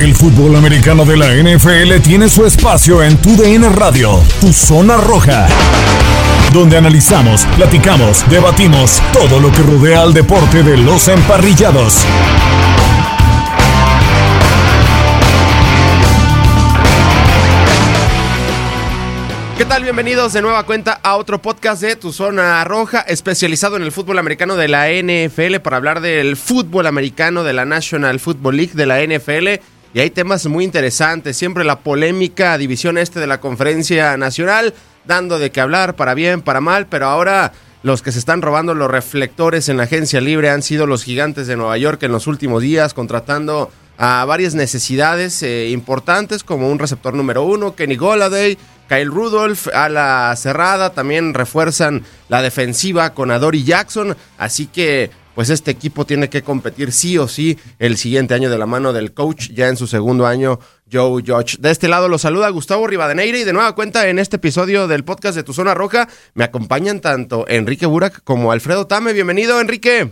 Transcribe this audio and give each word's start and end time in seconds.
El 0.00 0.12
fútbol 0.14 0.56
americano 0.56 1.04
de 1.04 1.16
la 1.16 1.32
NFL 1.32 2.02
tiene 2.02 2.28
su 2.28 2.44
espacio 2.44 3.00
en 3.00 3.16
Tu 3.16 3.36
DN 3.36 3.68
Radio, 3.68 4.20
Tu 4.40 4.52
Zona 4.52 4.96
Roja, 4.96 5.46
donde 6.52 6.76
analizamos, 6.76 7.46
platicamos, 7.56 8.28
debatimos 8.28 9.00
todo 9.12 9.38
lo 9.38 9.52
que 9.52 9.62
rodea 9.62 10.02
al 10.02 10.12
deporte 10.12 10.64
de 10.64 10.76
los 10.78 11.06
emparrillados. 11.06 12.04
¿Qué 19.56 19.64
tal? 19.64 19.84
Bienvenidos 19.84 20.32
de 20.32 20.42
nueva 20.42 20.64
cuenta 20.64 20.98
a 21.04 21.14
otro 21.14 21.40
podcast 21.40 21.80
de 21.80 21.94
Tu 21.94 22.12
Zona 22.12 22.64
Roja, 22.64 23.02
especializado 23.02 23.76
en 23.76 23.84
el 23.84 23.92
fútbol 23.92 24.18
americano 24.18 24.56
de 24.56 24.66
la 24.66 24.88
NFL 24.88 25.60
para 25.62 25.76
hablar 25.76 26.00
del 26.00 26.36
fútbol 26.36 26.88
americano 26.88 27.44
de 27.44 27.52
la 27.52 27.64
National 27.64 28.18
Football 28.18 28.56
League 28.56 28.72
de 28.74 28.86
la 28.86 29.00
NFL. 29.00 29.62
Y 29.94 30.00
hay 30.00 30.10
temas 30.10 30.44
muy 30.46 30.64
interesantes, 30.64 31.36
siempre 31.36 31.62
la 31.62 31.78
polémica 31.78 32.58
división 32.58 32.98
este 32.98 33.20
de 33.20 33.28
la 33.28 33.38
conferencia 33.38 34.16
nacional, 34.16 34.74
dando 35.04 35.38
de 35.38 35.52
qué 35.52 35.60
hablar, 35.60 35.94
para 35.94 36.14
bien, 36.14 36.42
para 36.42 36.60
mal, 36.60 36.88
pero 36.88 37.06
ahora 37.06 37.52
los 37.84 38.02
que 38.02 38.10
se 38.10 38.18
están 38.18 38.42
robando 38.42 38.74
los 38.74 38.90
reflectores 38.90 39.68
en 39.68 39.76
la 39.76 39.84
agencia 39.84 40.20
libre 40.20 40.50
han 40.50 40.62
sido 40.62 40.88
los 40.88 41.04
gigantes 41.04 41.46
de 41.46 41.54
Nueva 41.54 41.78
York 41.78 42.02
en 42.02 42.10
los 42.10 42.26
últimos 42.26 42.60
días, 42.60 42.92
contratando 42.92 43.70
a 43.96 44.24
varias 44.24 44.56
necesidades 44.56 45.40
eh, 45.44 45.68
importantes 45.68 46.42
como 46.42 46.72
un 46.72 46.80
receptor 46.80 47.14
número 47.14 47.44
uno, 47.44 47.76
Kenny 47.76 47.94
Goladay, 47.94 48.58
Kyle 48.88 49.06
Rudolph 49.06 49.68
a 49.72 49.88
la 49.88 50.34
cerrada, 50.36 50.90
también 50.90 51.34
refuerzan 51.34 52.02
la 52.28 52.42
defensiva 52.42 53.14
con 53.14 53.30
Adori 53.30 53.62
Jackson, 53.62 54.16
así 54.38 54.66
que 54.66 55.10
pues 55.34 55.50
este 55.50 55.70
equipo 55.70 56.04
tiene 56.04 56.28
que 56.28 56.42
competir 56.42 56.92
sí 56.92 57.18
o 57.18 57.28
sí 57.28 57.56
el 57.78 57.96
siguiente 57.96 58.34
año 58.34 58.50
de 58.50 58.58
la 58.58 58.66
mano 58.66 58.92
del 58.92 59.12
coach, 59.12 59.50
ya 59.50 59.68
en 59.68 59.76
su 59.76 59.86
segundo 59.86 60.26
año, 60.26 60.58
Joe 60.90 61.22
Judge. 61.26 61.58
De 61.58 61.70
este 61.70 61.88
lado 61.88 62.08
lo 62.08 62.18
saluda 62.18 62.48
Gustavo 62.50 62.86
Rivadeneira 62.86 63.38
y 63.38 63.44
de 63.44 63.52
nueva 63.52 63.74
cuenta 63.74 64.08
en 64.08 64.18
este 64.18 64.36
episodio 64.36 64.86
del 64.86 65.04
podcast 65.04 65.36
de 65.36 65.42
Tu 65.42 65.52
Zona 65.52 65.74
Roja 65.74 66.08
me 66.34 66.44
acompañan 66.44 67.00
tanto 67.00 67.44
Enrique 67.48 67.86
Burak 67.86 68.22
como 68.24 68.52
Alfredo 68.52 68.86
Tame. 68.86 69.12
Bienvenido, 69.12 69.60
Enrique. 69.60 70.08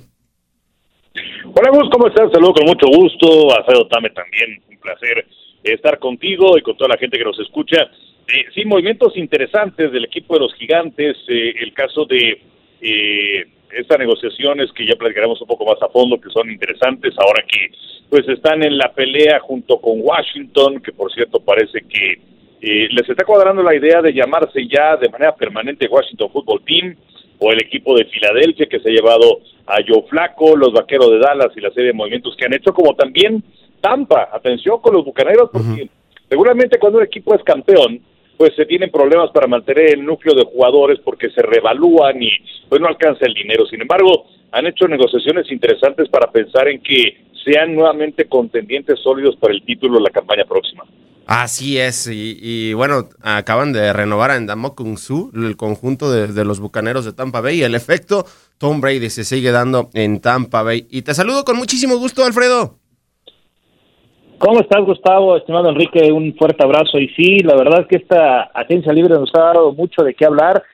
Hola 1.55 1.71
Gus, 1.71 1.91
¿cómo 1.91 2.09
estás? 2.09 2.31
Saludo 2.33 2.55
con 2.55 2.67
mucho 2.67 2.87
gusto. 2.87 3.55
Alfredo 3.57 3.87
Tame 3.89 4.11
también, 4.11 4.63
un 4.69 4.79
placer 4.79 5.27
estar 5.63 5.99
contigo 5.99 6.59
y 6.59 6.63
con 6.63 6.77
toda 6.77 6.89
la 6.89 6.99
gente 6.99 7.19
que 7.19 7.25
nos 7.25 7.39
escucha. 7.39 7.83
Eh, 8.27 8.47
sí, 8.55 8.65
movimientos 8.65 9.17
interesantes 9.17 9.93
del 9.93 10.05
equipo 10.05 10.35
de 10.35 10.41
los 10.41 10.55
gigantes, 10.55 11.17
eh, 11.29 11.55
el 11.61 11.73
caso 11.73 12.05
de 12.07 12.41
eh, 12.81 13.47
estas 13.77 13.99
negociaciones 13.99 14.71
que 14.73 14.87
ya 14.87 14.97
platicaremos 14.97 15.41
un 15.41 15.47
poco 15.47 15.65
más 15.65 15.83
a 15.83 15.89
fondo, 15.89 16.21
que 16.21 16.31
son 16.31 16.51
interesantes 16.51 17.15
ahora 17.19 17.45
que 17.47 17.73
pues 18.09 18.29
están 18.29 18.63
en 18.63 18.77
la 18.77 18.93
pelea 18.93 19.41
junto 19.41 19.81
con 19.81 20.01
Washington, 20.01 20.81
que 20.81 20.93
por 20.93 21.13
cierto 21.13 21.41
parece 21.41 21.81
que 21.83 22.21
eh, 22.61 22.89
les 22.91 23.09
está 23.09 23.25
cuadrando 23.25 23.63
la 23.63 23.75
idea 23.75 24.01
de 24.03 24.13
llamarse 24.13 24.67
ya 24.69 24.97
de 24.97 25.09
manera 25.09 25.35
permanente 25.35 25.89
Washington 25.89 26.31
Football 26.31 26.63
Team 26.65 26.97
o 27.39 27.51
el 27.51 27.61
equipo 27.61 27.97
de 27.97 28.05
Filadelfia 28.05 28.67
que 28.67 28.79
se 28.79 28.89
ha 28.89 28.93
llevado 28.93 29.41
a 29.67 29.79
Joe 29.87 30.05
Flaco, 30.09 30.57
los 30.57 30.73
vaqueros 30.73 31.11
de 31.11 31.19
Dallas 31.19 31.49
y 31.57 31.61
la 31.61 31.71
serie 31.71 31.89
de 31.89 31.93
movimientos 31.93 32.37
que 32.37 32.45
han 32.45 32.55
hecho, 32.55 32.73
como 32.73 32.95
también 32.95 33.43
Tampa. 33.81 34.29
Atención 34.33 34.81
con 34.81 34.95
los 34.95 35.05
bucaneros, 35.05 35.51
porque 35.53 35.89
seguramente 36.29 36.79
cuando 36.79 36.99
un 36.99 37.05
equipo 37.05 37.35
es 37.35 37.43
campeón, 37.43 38.01
pues 38.43 38.57
se 38.57 38.67
tienen 38.67 38.91
problemas 38.91 39.31
para 39.31 39.47
mantener 39.47 39.93
el 39.93 40.05
núcleo 40.05 40.35
de 40.35 40.43
jugadores 40.43 40.99
porque 41.05 41.31
se 41.31 41.43
revalúan 41.43 42.21
y 42.21 42.29
pues 42.69 42.81
no 42.81 42.89
alcanza 42.89 43.25
el 43.25 43.35
dinero. 43.35 43.65
Sin 43.67 43.81
embargo, 43.81 44.25
han 44.51 44.67
hecho 44.67 44.89
negociaciones 44.89 45.49
interesantes 45.53 46.09
para 46.09 46.29
pensar 46.33 46.67
en 46.67 46.83
que 46.83 47.25
sean 47.45 47.73
nuevamente 47.73 48.25
contendientes 48.25 48.99
sólidos 48.99 49.37
para 49.37 49.55
el 49.55 49.63
título 49.63 49.99
de 49.99 50.03
la 50.03 50.11
campaña 50.11 50.45
próxima. 50.45 50.83
Así 51.25 51.79
es, 51.79 52.11
y, 52.13 52.73
bueno, 52.73 53.11
acaban 53.21 53.73
de 53.73 53.93
renovar 53.93 54.33
a 54.33 54.37
Endamo 54.37 54.75
Kung 54.75 54.99
Su, 54.99 55.31
el 55.37 55.57
conjunto 55.57 56.11
de, 56.11 56.27
de, 56.27 56.45
los 56.45 56.59
bucaneros 56.59 57.05
de 57.05 57.13
Tampa 57.13 57.41
Bay, 57.41 57.61
y 57.61 57.63
el 57.63 57.77
efecto 57.77 58.27
Tom 58.59 58.81
Brady 58.81 59.09
se 59.09 59.23
sigue 59.23 59.53
dando 59.53 59.89
en 59.95 60.21
Tampa 60.21 60.65
Bay. 60.65 60.89
Y 60.91 61.03
te 61.03 61.15
saludo 61.15 61.45
con 61.45 61.57
muchísimo 61.57 61.97
gusto, 61.97 62.25
Alfredo. 62.25 62.82
¿Cómo 64.45 64.59
estás, 64.59 64.85
Gustavo? 64.85 65.37
Estimado 65.37 65.69
Enrique, 65.69 66.11
un 66.11 66.35
fuerte 66.35 66.65
abrazo. 66.65 66.99
Y 66.99 67.11
sí, 67.11 67.39
la 67.45 67.55
verdad 67.55 67.87
que 67.87 67.95
esta 67.95 68.51
agencia 68.53 68.93
libre 68.93 69.15
nos 69.15 69.33
ha 69.37 69.41
dado 69.41 69.73
mucho 69.73 70.03
de 70.03 70.15
qué 70.15 70.25
hablar. 70.25 70.65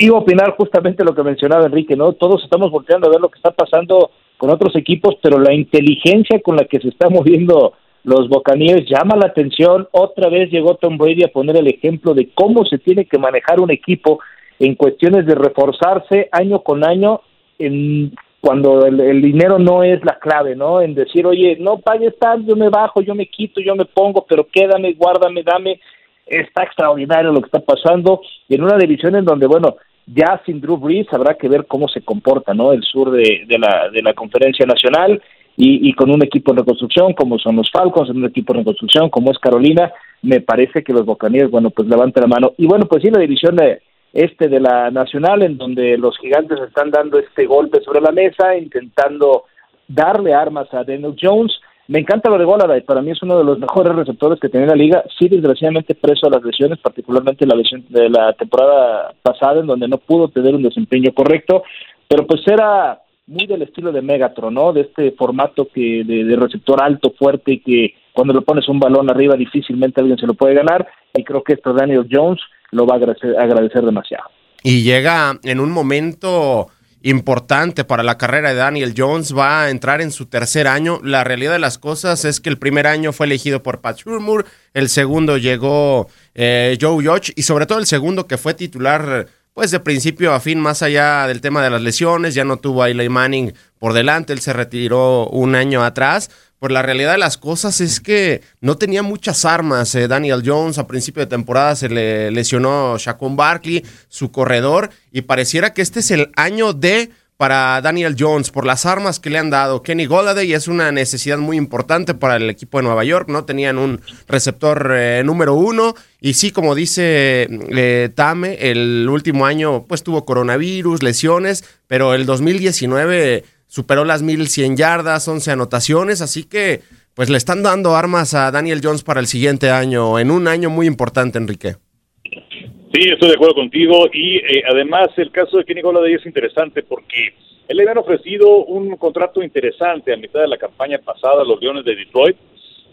iba 0.00 0.16
a 0.16 0.20
opinar 0.20 0.56
justamente 0.56 1.04
lo 1.04 1.14
que 1.14 1.22
mencionaba 1.22 1.66
Enrique, 1.66 1.94
¿no? 1.94 2.14
Todos 2.14 2.42
estamos 2.42 2.72
volteando 2.72 3.06
a 3.06 3.10
ver 3.10 3.20
lo 3.20 3.28
que 3.28 3.36
está 3.36 3.52
pasando 3.52 4.10
con 4.36 4.50
otros 4.50 4.74
equipos, 4.74 5.14
pero 5.22 5.38
la 5.38 5.54
inteligencia 5.54 6.40
con 6.42 6.56
la 6.56 6.64
que 6.64 6.80
se 6.80 6.88
están 6.88 7.12
moviendo 7.14 7.74
los 8.02 8.28
Buccaneers 8.28 8.90
llama 8.90 9.14
la 9.14 9.28
atención. 9.28 9.86
Otra 9.92 10.28
vez 10.28 10.50
llegó 10.50 10.74
Tom 10.74 10.98
Brady 10.98 11.22
a 11.22 11.32
poner 11.32 11.56
el 11.56 11.68
ejemplo 11.68 12.12
de 12.12 12.30
cómo 12.34 12.64
se 12.64 12.78
tiene 12.78 13.04
que 13.04 13.18
manejar 13.18 13.60
un 13.60 13.70
equipo 13.70 14.18
en 14.58 14.74
cuestiones 14.74 15.26
de 15.26 15.36
reforzarse 15.36 16.28
año 16.32 16.58
con 16.64 16.84
año 16.84 17.20
en 17.56 18.16
cuando 18.44 18.84
el, 18.84 19.22
dinero 19.22 19.58
no 19.58 19.82
es 19.82 20.04
la 20.04 20.18
clave, 20.18 20.54
¿no? 20.54 20.82
En 20.82 20.94
decir, 20.94 21.26
oye, 21.26 21.56
no 21.58 21.78
pagues 21.78 22.14
tanto, 22.18 22.46
yo 22.46 22.56
me 22.56 22.68
bajo, 22.68 23.00
yo 23.00 23.14
me 23.14 23.24
quito, 23.24 23.58
yo 23.62 23.74
me 23.74 23.86
pongo, 23.86 24.26
pero 24.28 24.46
quédame, 24.46 24.92
guárdame, 24.92 25.42
dame. 25.42 25.80
Está 26.26 26.64
extraordinario 26.64 27.32
lo 27.32 27.40
que 27.40 27.46
está 27.46 27.60
pasando. 27.60 28.20
Y 28.46 28.56
en 28.56 28.64
una 28.64 28.76
división 28.76 29.16
en 29.16 29.24
donde, 29.24 29.46
bueno, 29.46 29.76
ya 30.06 30.42
sin 30.44 30.60
Drew 30.60 30.76
Brees 30.76 31.06
habrá 31.10 31.34
que 31.34 31.48
ver 31.48 31.64
cómo 31.66 31.88
se 31.88 32.02
comporta, 32.02 32.52
¿no? 32.52 32.72
El 32.72 32.82
sur 32.82 33.10
de, 33.12 33.44
de, 33.48 33.58
la, 33.58 33.88
de 33.90 34.02
la 34.02 34.12
conferencia 34.12 34.66
nacional 34.66 35.22
y, 35.56 35.88
y 35.88 35.94
con 35.94 36.10
un 36.10 36.22
equipo 36.22 36.50
en 36.52 36.58
reconstrucción 36.58 37.14
como 37.14 37.38
son 37.38 37.56
los 37.56 37.70
Falcons, 37.70 38.10
en 38.10 38.18
un 38.18 38.26
equipo 38.26 38.52
en 38.52 38.58
reconstrucción 38.58 39.08
como 39.08 39.30
es 39.30 39.38
Carolina, 39.38 39.90
me 40.20 40.42
parece 40.42 40.82
que 40.82 40.92
los 40.92 41.06
Buccaneers, 41.06 41.50
bueno, 41.50 41.70
pues 41.70 41.88
levanten 41.88 42.20
la 42.20 42.26
mano. 42.26 42.52
Y 42.58 42.66
bueno, 42.66 42.84
pues 42.84 43.02
sí, 43.02 43.10
la 43.10 43.20
división 43.20 43.56
de 43.56 43.80
este 44.14 44.48
de 44.48 44.60
la 44.60 44.90
Nacional, 44.92 45.42
en 45.42 45.58
donde 45.58 45.98
los 45.98 46.16
gigantes 46.18 46.58
están 46.60 46.90
dando 46.90 47.18
este 47.18 47.46
golpe 47.46 47.80
sobre 47.82 48.00
la 48.00 48.12
mesa, 48.12 48.56
intentando 48.56 49.44
darle 49.88 50.32
armas 50.32 50.72
a 50.72 50.84
Daniel 50.84 51.16
Jones. 51.20 51.52
Me 51.88 51.98
encanta 51.98 52.30
lo 52.30 52.38
de 52.38 52.44
Golada, 52.44 52.80
para 52.86 53.02
mí 53.02 53.10
es 53.10 53.22
uno 53.22 53.36
de 53.36 53.44
los 53.44 53.58
mejores 53.58 53.94
receptores 53.94 54.40
que 54.40 54.48
tiene 54.48 54.66
la 54.66 54.76
liga. 54.76 55.04
Sí, 55.18 55.28
desgraciadamente 55.28 55.96
preso 55.96 56.28
a 56.28 56.30
las 56.30 56.42
lesiones, 56.42 56.78
particularmente 56.78 57.44
la 57.44 57.56
lesión 57.56 57.84
de 57.88 58.08
la 58.08 58.32
temporada 58.34 59.12
pasada, 59.20 59.60
en 59.60 59.66
donde 59.66 59.88
no 59.88 59.98
pudo 59.98 60.28
tener 60.28 60.54
un 60.54 60.62
desempeño 60.62 61.12
correcto, 61.12 61.64
pero 62.08 62.26
pues 62.26 62.40
era 62.46 63.00
muy 63.26 63.46
del 63.46 63.62
estilo 63.62 63.90
de 63.90 64.00
Megatron, 64.00 64.54
¿no? 64.54 64.72
De 64.72 64.82
este 64.82 65.10
formato 65.12 65.66
que 65.74 66.04
de, 66.04 66.24
de 66.24 66.36
receptor 66.36 66.82
alto, 66.82 67.12
fuerte, 67.18 67.60
que 67.60 67.94
cuando 68.14 68.32
le 68.32 68.40
pones 68.42 68.68
un 68.68 68.78
balón 68.78 69.10
arriba 69.10 69.34
difícilmente 69.36 70.00
alguien 70.00 70.16
se 70.16 70.26
lo 70.26 70.34
puede 70.34 70.54
ganar. 70.54 70.86
Y 71.14 71.24
creo 71.24 71.42
que 71.42 71.54
esto 71.54 71.74
Daniel 71.74 72.06
Jones 72.10 72.40
lo 72.70 72.86
va 72.86 72.94
a 72.94 72.96
agradecer, 72.98 73.36
agradecer 73.38 73.82
demasiado. 73.82 74.24
Y 74.62 74.82
llega 74.82 75.38
en 75.42 75.60
un 75.60 75.70
momento 75.70 76.68
importante 77.02 77.84
para 77.84 78.02
la 78.02 78.16
carrera 78.16 78.48
de 78.50 78.54
Daniel 78.54 78.94
Jones, 78.96 79.36
va 79.36 79.64
a 79.64 79.70
entrar 79.70 80.00
en 80.00 80.10
su 80.10 80.26
tercer 80.26 80.66
año. 80.66 81.00
La 81.02 81.22
realidad 81.22 81.52
de 81.52 81.58
las 81.58 81.76
cosas 81.76 82.24
es 82.24 82.40
que 82.40 82.48
el 82.48 82.56
primer 82.56 82.86
año 82.86 83.12
fue 83.12 83.26
elegido 83.26 83.62
por 83.62 83.82
Pat 83.82 83.98
Shurmur, 83.98 84.46
el 84.72 84.88
segundo 84.88 85.36
llegó 85.36 86.08
eh, 86.34 86.78
Joe 86.80 87.04
Judge 87.04 87.32
y 87.36 87.42
sobre 87.42 87.66
todo 87.66 87.78
el 87.78 87.86
segundo 87.86 88.26
que 88.26 88.38
fue 88.38 88.54
titular 88.54 89.26
pues 89.54 89.70
de 89.70 89.78
principio 89.78 90.32
a 90.32 90.40
fin, 90.40 90.58
más 90.58 90.82
allá 90.82 91.28
del 91.28 91.40
tema 91.40 91.62
de 91.62 91.70
las 91.70 91.80
lesiones, 91.80 92.34
ya 92.34 92.44
no 92.44 92.56
tuvo 92.56 92.82
a 92.82 92.90
Eli 92.90 93.08
Manning 93.08 93.54
por 93.78 93.92
delante, 93.92 94.32
él 94.32 94.40
se 94.40 94.52
retiró 94.52 95.28
un 95.28 95.54
año 95.54 95.84
atrás, 95.84 96.28
pues 96.58 96.72
la 96.72 96.82
realidad 96.82 97.12
de 97.12 97.18
las 97.18 97.36
cosas 97.36 97.80
es 97.80 98.00
que 98.00 98.40
no 98.60 98.76
tenía 98.76 99.02
muchas 99.02 99.44
armas. 99.44 99.94
Eh, 99.94 100.08
Daniel 100.08 100.42
Jones 100.44 100.78
a 100.78 100.86
principio 100.86 101.20
de 101.20 101.26
temporada 101.26 101.76
se 101.76 101.88
le 101.88 102.30
lesionó 102.30 102.96
Shaquon 102.98 103.36
Barkley, 103.36 103.84
su 104.08 104.32
corredor, 104.32 104.90
y 105.12 105.22
pareciera 105.22 105.74
que 105.74 105.82
este 105.82 106.00
es 106.00 106.10
el 106.10 106.30
año 106.36 106.72
de 106.72 107.10
para 107.36 107.80
Daniel 107.80 108.14
Jones 108.18 108.50
por 108.50 108.64
las 108.64 108.86
armas 108.86 109.18
que 109.18 109.30
le 109.30 109.38
han 109.38 109.50
dado. 109.50 109.82
Kenny 109.82 110.06
Golladay 110.06 110.52
es 110.52 110.68
una 110.68 110.92
necesidad 110.92 111.38
muy 111.38 111.56
importante 111.56 112.14
para 112.14 112.36
el 112.36 112.48
equipo 112.48 112.78
de 112.78 112.84
Nueva 112.84 113.04
York. 113.04 113.28
No 113.28 113.44
tenían 113.44 113.76
un 113.76 114.00
receptor 114.28 114.92
eh, 114.96 115.22
número 115.24 115.54
uno. 115.54 115.94
Y 116.20 116.34
sí, 116.34 116.52
como 116.52 116.74
dice 116.74 117.48
eh, 117.50 118.08
Tame, 118.14 118.70
el 118.70 119.08
último 119.10 119.46
año 119.46 119.84
pues 119.84 120.02
tuvo 120.02 120.24
coronavirus, 120.24 121.02
lesiones, 121.02 121.64
pero 121.88 122.14
el 122.14 122.24
2019 122.24 123.44
superó 123.74 124.04
las 124.04 124.22
1100 124.22 124.76
yardas, 124.76 125.26
11 125.26 125.50
anotaciones, 125.50 126.20
así 126.20 126.48
que 126.48 126.82
pues 127.16 127.28
le 127.28 127.36
están 127.36 127.64
dando 127.64 127.96
armas 127.96 128.32
a 128.32 128.52
Daniel 128.52 128.78
Jones 128.80 129.02
para 129.02 129.18
el 129.18 129.26
siguiente 129.26 129.70
año, 129.70 130.20
en 130.20 130.30
un 130.30 130.46
año 130.46 130.70
muy 130.70 130.86
importante, 130.86 131.38
Enrique. 131.38 131.74
Sí, 132.22 133.00
estoy 133.10 133.30
de 133.30 133.34
acuerdo 133.34 133.56
contigo 133.56 134.06
y 134.12 134.36
eh, 134.36 134.62
además 134.70 135.08
el 135.16 135.32
caso 135.32 135.56
de 135.56 135.64
Kenny 135.64 135.80
Golladay 135.80 136.14
es 136.14 136.24
interesante 136.24 136.84
porque 136.84 137.34
él 137.66 137.76
le 137.76 137.82
habían 137.82 137.98
ofrecido 137.98 138.64
un 138.64 138.96
contrato 138.96 139.42
interesante 139.42 140.12
a 140.12 140.18
mitad 140.18 140.42
de 140.42 140.48
la 140.48 140.56
campaña 140.56 140.98
pasada 140.98 141.42
a 141.42 141.44
los 141.44 141.60
Leones 141.60 141.84
de 141.84 141.96
Detroit 141.96 142.36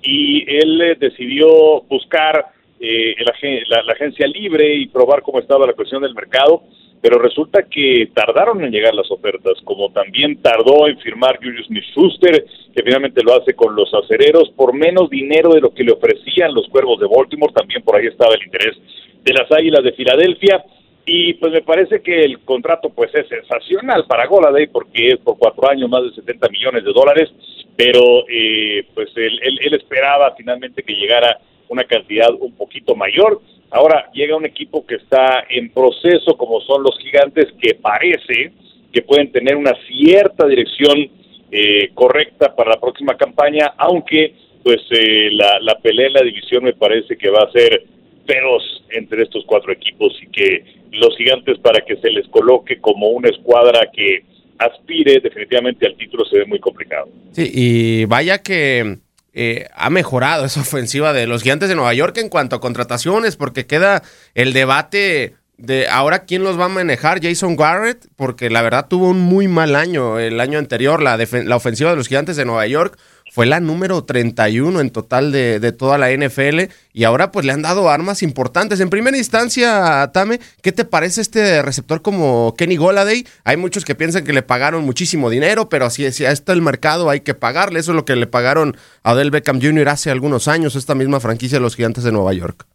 y 0.01 0.49
él 0.49 0.81
eh, 0.81 0.95
decidió 0.99 1.81
buscar 1.83 2.43
eh, 2.79 3.13
la, 3.19 3.83
la, 3.83 3.93
agencia 3.93 4.25
libre 4.25 4.73
y 4.77 4.87
probar 4.87 5.21
cómo 5.21 5.37
estaba 5.37 5.67
la 5.67 5.73
cuestión 5.73 6.01
del 6.01 6.15
mercado, 6.15 6.63
pero 7.01 7.19
resulta 7.19 7.63
que 7.63 8.09
tardaron 8.13 8.63
en 8.63 8.71
llegar 8.71 8.93
las 8.93 9.09
ofertas, 9.09 9.53
como 9.63 9.91
también 9.91 10.41
tardó 10.41 10.87
en 10.87 10.99
firmar 10.99 11.37
Julius 11.37 11.67
Smith-Schuster, 11.67 12.45
que 12.73 12.83
finalmente 12.83 13.23
lo 13.23 13.33
hace 13.33 13.53
con 13.53 13.75
los 13.75 13.91
acereros 13.93 14.49
por 14.55 14.73
menos 14.73 15.09
dinero 15.09 15.53
de 15.53 15.61
lo 15.61 15.73
que 15.73 15.83
le 15.83 15.93
ofrecían 15.93 16.53
los 16.53 16.67
Cuervos 16.67 16.99
de 16.99 17.07
Baltimore, 17.07 17.53
también 17.53 17.81
por 17.81 17.95
ahí 17.95 18.07
estaba 18.07 18.35
el 18.35 18.45
interés 18.45 18.77
de 19.23 19.33
las 19.33 19.51
Águilas 19.51 19.83
de 19.83 19.93
Filadelfia, 19.93 20.63
y 21.05 21.33
pues 21.33 21.51
me 21.51 21.61
parece 21.61 22.01
que 22.01 22.23
el 22.23 22.39
contrato 22.41 22.89
pues 22.89 23.13
es 23.15 23.27
sensacional 23.27 24.05
para 24.05 24.27
Goladay 24.27 24.67
porque 24.67 25.09
es 25.09 25.17
por 25.17 25.37
cuatro 25.37 25.69
años 25.69 25.89
más 25.89 26.03
de 26.03 26.11
70 26.13 26.49
millones 26.49 26.83
de 26.83 26.93
dólares, 26.93 27.29
pero 27.75 28.23
eh, 28.29 28.85
pues 28.93 29.09
él, 29.15 29.39
él, 29.41 29.73
esperaba 29.73 30.35
finalmente 30.37 30.83
que 30.83 30.93
llegara 30.93 31.39
una 31.71 31.85
cantidad 31.85 32.29
un 32.37 32.51
poquito 32.53 32.95
mayor. 32.95 33.41
Ahora 33.71 34.11
llega 34.13 34.35
un 34.35 34.45
equipo 34.45 34.85
que 34.85 34.95
está 34.95 35.45
en 35.49 35.69
proceso, 35.69 36.35
como 36.35 36.59
son 36.61 36.83
los 36.83 36.99
gigantes, 36.99 37.47
que 37.61 37.75
parece 37.75 38.51
que 38.91 39.01
pueden 39.01 39.31
tener 39.31 39.55
una 39.55 39.73
cierta 39.87 40.45
dirección 40.47 41.09
eh, 41.49 41.89
correcta 41.93 42.53
para 42.53 42.71
la 42.71 42.79
próxima 42.79 43.15
campaña, 43.15 43.73
aunque 43.77 44.35
pues 44.63 44.81
eh, 44.91 45.29
la, 45.31 45.59
la 45.61 45.75
pelea 45.79 46.07
en 46.07 46.13
la 46.13 46.23
división 46.23 46.65
me 46.65 46.73
parece 46.73 47.17
que 47.17 47.29
va 47.29 47.43
a 47.43 47.51
ser 47.51 47.85
feroz 48.27 48.63
entre 48.89 49.23
estos 49.23 49.45
cuatro 49.45 49.71
equipos 49.71 50.13
y 50.21 50.27
que 50.27 50.65
los 50.91 51.15
gigantes 51.17 51.57
para 51.59 51.79
que 51.85 51.95
se 51.95 52.09
les 52.09 52.27
coloque 52.27 52.79
como 52.79 53.07
una 53.07 53.29
escuadra 53.29 53.89
que 53.93 54.23
aspire 54.57 55.21
definitivamente 55.21 55.87
al 55.87 55.95
título 55.95 56.25
se 56.25 56.39
ve 56.39 56.45
muy 56.45 56.59
complicado. 56.59 57.07
Sí, 57.31 57.49
y 57.53 58.05
vaya 58.05 58.39
que 58.39 58.97
eh, 59.33 59.67
ha 59.75 59.89
mejorado 59.89 60.45
esa 60.45 60.61
ofensiva 60.61 61.13
de 61.13 61.27
los 61.27 61.43
gigantes 61.43 61.69
de 61.69 61.75
Nueva 61.75 61.93
York 61.93 62.17
en 62.17 62.29
cuanto 62.29 62.55
a 62.55 62.61
contrataciones, 62.61 63.35
porque 63.35 63.65
queda 63.65 64.03
el 64.35 64.53
debate 64.53 65.35
de 65.57 65.87
ahora 65.87 66.25
quién 66.25 66.43
los 66.43 66.59
va 66.59 66.65
a 66.65 66.69
manejar, 66.69 67.21
Jason 67.21 67.55
Garrett, 67.55 68.07
porque 68.15 68.49
la 68.49 68.63
verdad 68.63 68.87
tuvo 68.87 69.09
un 69.09 69.19
muy 69.19 69.47
mal 69.47 69.75
año 69.75 70.17
el 70.17 70.39
año 70.39 70.57
anterior, 70.57 71.01
la, 71.01 71.17
la 71.17 71.55
ofensiva 71.55 71.91
de 71.91 71.95
los 71.95 72.07
gigantes 72.07 72.35
de 72.35 72.45
Nueva 72.45 72.65
York 72.65 72.97
fue 73.31 73.45
la 73.45 73.61
número 73.61 74.03
31 74.03 74.81
en 74.81 74.89
total 74.89 75.31
de, 75.31 75.71
toda 75.71 75.97
la 75.97 76.11
NFL 76.11 76.63
y 76.91 77.05
ahora 77.05 77.31
pues 77.31 77.45
le 77.45 77.53
han 77.53 77.61
dado 77.61 77.89
armas 77.89 78.23
importantes. 78.23 78.81
En 78.81 78.89
primera 78.89 79.17
instancia, 79.17 80.11
Tame, 80.13 80.39
¿qué 80.61 80.73
te 80.73 80.83
parece 80.83 81.21
este 81.21 81.61
receptor 81.61 82.01
como 82.01 82.53
Kenny 82.57 82.75
Goladay? 82.75 83.23
Hay 83.45 83.55
muchos 83.55 83.85
que 83.85 83.95
piensan 83.95 84.25
que 84.25 84.33
le 84.33 84.41
pagaron 84.41 84.83
muchísimo 84.83 85.29
dinero, 85.29 85.69
pero 85.69 85.89
si, 85.89 86.11
si 86.11 86.25
está 86.25 86.51
el 86.51 86.61
mercado 86.61 87.09
hay 87.09 87.21
que 87.21 87.33
pagarle. 87.33 87.79
Eso 87.79 87.93
es 87.93 87.95
lo 87.95 88.03
que 88.03 88.17
le 88.17 88.27
pagaron 88.27 88.75
a 89.01 89.13
Odell 89.13 89.31
Beckham 89.31 89.61
Jr. 89.61 89.87
hace 89.87 90.11
algunos 90.11 90.49
años, 90.49 90.75
esta 90.75 90.93
misma 90.93 91.21
franquicia 91.21 91.57
de 91.57 91.63
los 91.63 91.77
Gigantes 91.77 92.03
de 92.03 92.11
Nueva 92.11 92.33
York. 92.33 92.65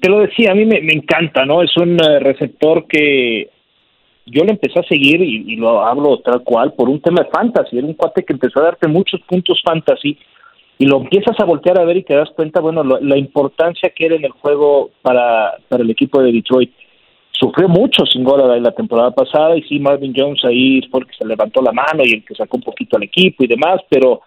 Te 0.00 0.08
lo 0.08 0.20
decía, 0.20 0.52
a 0.52 0.54
mí 0.54 0.64
me, 0.64 0.80
me 0.80 0.94
encanta, 0.94 1.44
¿no? 1.44 1.62
Es 1.62 1.76
un 1.76 1.98
eh, 2.02 2.20
receptor 2.20 2.86
que 2.88 3.50
yo 4.26 4.44
lo 4.44 4.50
empecé 4.50 4.78
a 4.78 4.84
seguir 4.84 5.20
y, 5.20 5.56
lo 5.56 5.84
hablo 5.84 6.18
tal 6.20 6.42
cual 6.42 6.72
por 6.72 6.88
un 6.88 7.00
tema 7.00 7.22
de 7.22 7.30
fantasy. 7.30 7.78
Era 7.78 7.86
un 7.86 7.94
cuate 7.94 8.24
que 8.24 8.32
empezó 8.32 8.60
a 8.60 8.64
darte 8.64 8.88
muchos 8.88 9.20
puntos 9.22 9.60
fantasy 9.62 10.18
y 10.78 10.86
lo 10.86 10.98
empiezas 10.98 11.38
a 11.38 11.44
voltear 11.44 11.78
a 11.78 11.84
ver 11.84 11.98
y 11.98 12.02
te 12.02 12.14
das 12.14 12.30
cuenta, 12.30 12.60
bueno, 12.60 12.82
la 12.82 13.18
importancia 13.18 13.90
que 13.90 14.06
era 14.06 14.16
en 14.16 14.24
el 14.24 14.32
juego 14.32 14.90
para, 15.02 15.56
para 15.68 15.82
el 15.82 15.90
equipo 15.90 16.22
de 16.22 16.32
Detroit. 16.32 16.72
Sufrió 17.32 17.68
mucho 17.68 18.06
sin 18.06 18.24
gol 18.24 18.62
la 18.62 18.72
temporada 18.72 19.10
pasada 19.10 19.56
y 19.56 19.62
sí, 19.64 19.78
Marvin 19.78 20.14
Jones 20.16 20.44
ahí 20.44 20.78
es 20.78 20.86
porque 20.88 21.12
se 21.18 21.26
levantó 21.26 21.60
la 21.60 21.72
mano 21.72 22.02
y 22.04 22.14
el 22.14 22.24
que 22.24 22.34
sacó 22.34 22.56
un 22.56 22.62
poquito 22.62 22.96
al 22.96 23.02
equipo 23.02 23.44
y 23.44 23.48
demás, 23.48 23.80
pero 23.88 24.22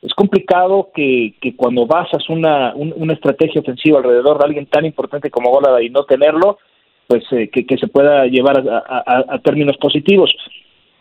es 0.00 0.14
complicado 0.14 0.90
que, 0.94 1.34
que 1.40 1.56
cuando 1.56 1.86
basas 1.86 2.28
una, 2.28 2.74
una 2.74 3.12
estrategia 3.12 3.60
ofensiva 3.60 3.98
alrededor 3.98 4.38
de 4.38 4.44
alguien 4.44 4.66
tan 4.66 4.84
importante 4.84 5.30
como 5.30 5.50
Golada 5.50 5.82
y 5.82 5.90
no 5.90 6.04
tenerlo, 6.04 6.58
pues 7.06 7.24
eh, 7.32 7.48
que, 7.48 7.78
se 7.78 7.86
pueda 7.86 8.26
llevar 8.26 8.64
a, 8.66 9.38
términos 9.40 9.76
positivos. 9.76 10.34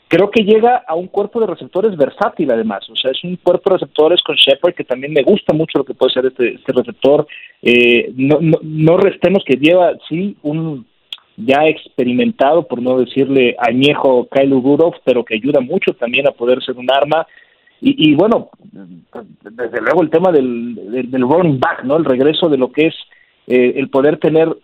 Creo 0.08 0.30
que 0.30 0.44
llega 0.44 0.84
a 0.88 0.96
un 0.96 1.08
cuerpo 1.08 1.40
de 1.40 1.48
receptores 1.48 1.98
versátil 1.98 2.52
además, 2.52 2.88
o 2.90 2.96
sea, 2.96 3.12
es 3.12 3.24
un 3.24 3.36
cuerpo 3.38 3.70
de 3.70 3.78
receptores 3.78 4.22
con 4.22 4.36
Shepard 4.36 4.76
que 4.76 4.84
también 4.84 5.14
me 5.14 5.24
gusta 5.24 5.54
mucho 5.54 5.80
lo 5.80 5.86
que 5.86 5.96
puede 5.96 6.14
ser 6.14 6.26
este, 6.28 6.56
este 6.56 6.74
receptor. 6.74 7.26
Eh, 7.62 8.12
no, 8.16 8.38
no, 8.40 8.60
no 8.62 8.98
restemos 8.98 9.44
que 9.44 9.56
lleva, 9.56 9.94
sí, 10.08 10.36
un 10.44 10.86
ya 11.38 11.66
experimentado, 11.68 12.68
por 12.68 12.82
no 12.82 13.00
decirle 13.00 13.56
añejo 13.60 14.28
Kyle 14.30 14.52
Rudolph, 14.52 14.98
pero 15.04 15.24
que 15.24 15.36
ayuda 15.36 15.62
mucho 15.62 15.94
también 15.94 16.28
a 16.28 16.32
poder 16.32 16.64
ser 16.64 16.78
un 16.78 16.92
arma. 16.92 17.26
Y, 17.82 18.12
y 18.12 18.16
bueno, 18.16 18.50
desde 19.42 19.82
luego 19.82 20.04
el 20.04 20.10
tema 20.10 20.32
del, 20.32 21.10
del, 21.10 21.22
running 21.22 21.60
back, 21.60 21.84
¿no? 21.84 21.98
El 21.98 22.06
regreso 22.06 22.50
de 22.50 22.58
lo 22.58 22.72
que 22.72 22.88
es 22.88 22.96
eh, 23.48 23.74
el 23.76 23.90
poder 23.90 24.18
tener 24.20 24.56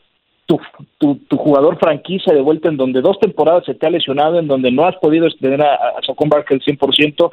tu, 0.97 1.15
tu, 1.27 1.37
jugador 1.37 1.77
franquicia 1.77 2.33
de 2.33 2.41
vuelta 2.41 2.69
en 2.69 2.77
donde 2.77 3.01
dos 3.01 3.19
temporadas 3.19 3.65
se 3.65 3.75
te 3.75 3.85
ha 3.85 3.89
lesionado, 3.91 4.39
en 4.39 4.47
donde 4.47 4.71
no 4.71 4.85
has 4.85 4.95
podido 4.95 5.27
tener 5.39 5.61
a, 5.61 5.75
a 5.75 6.01
Socon 6.01 6.29
Barker 6.29 6.55
al 6.55 6.61
100%, 6.61 7.31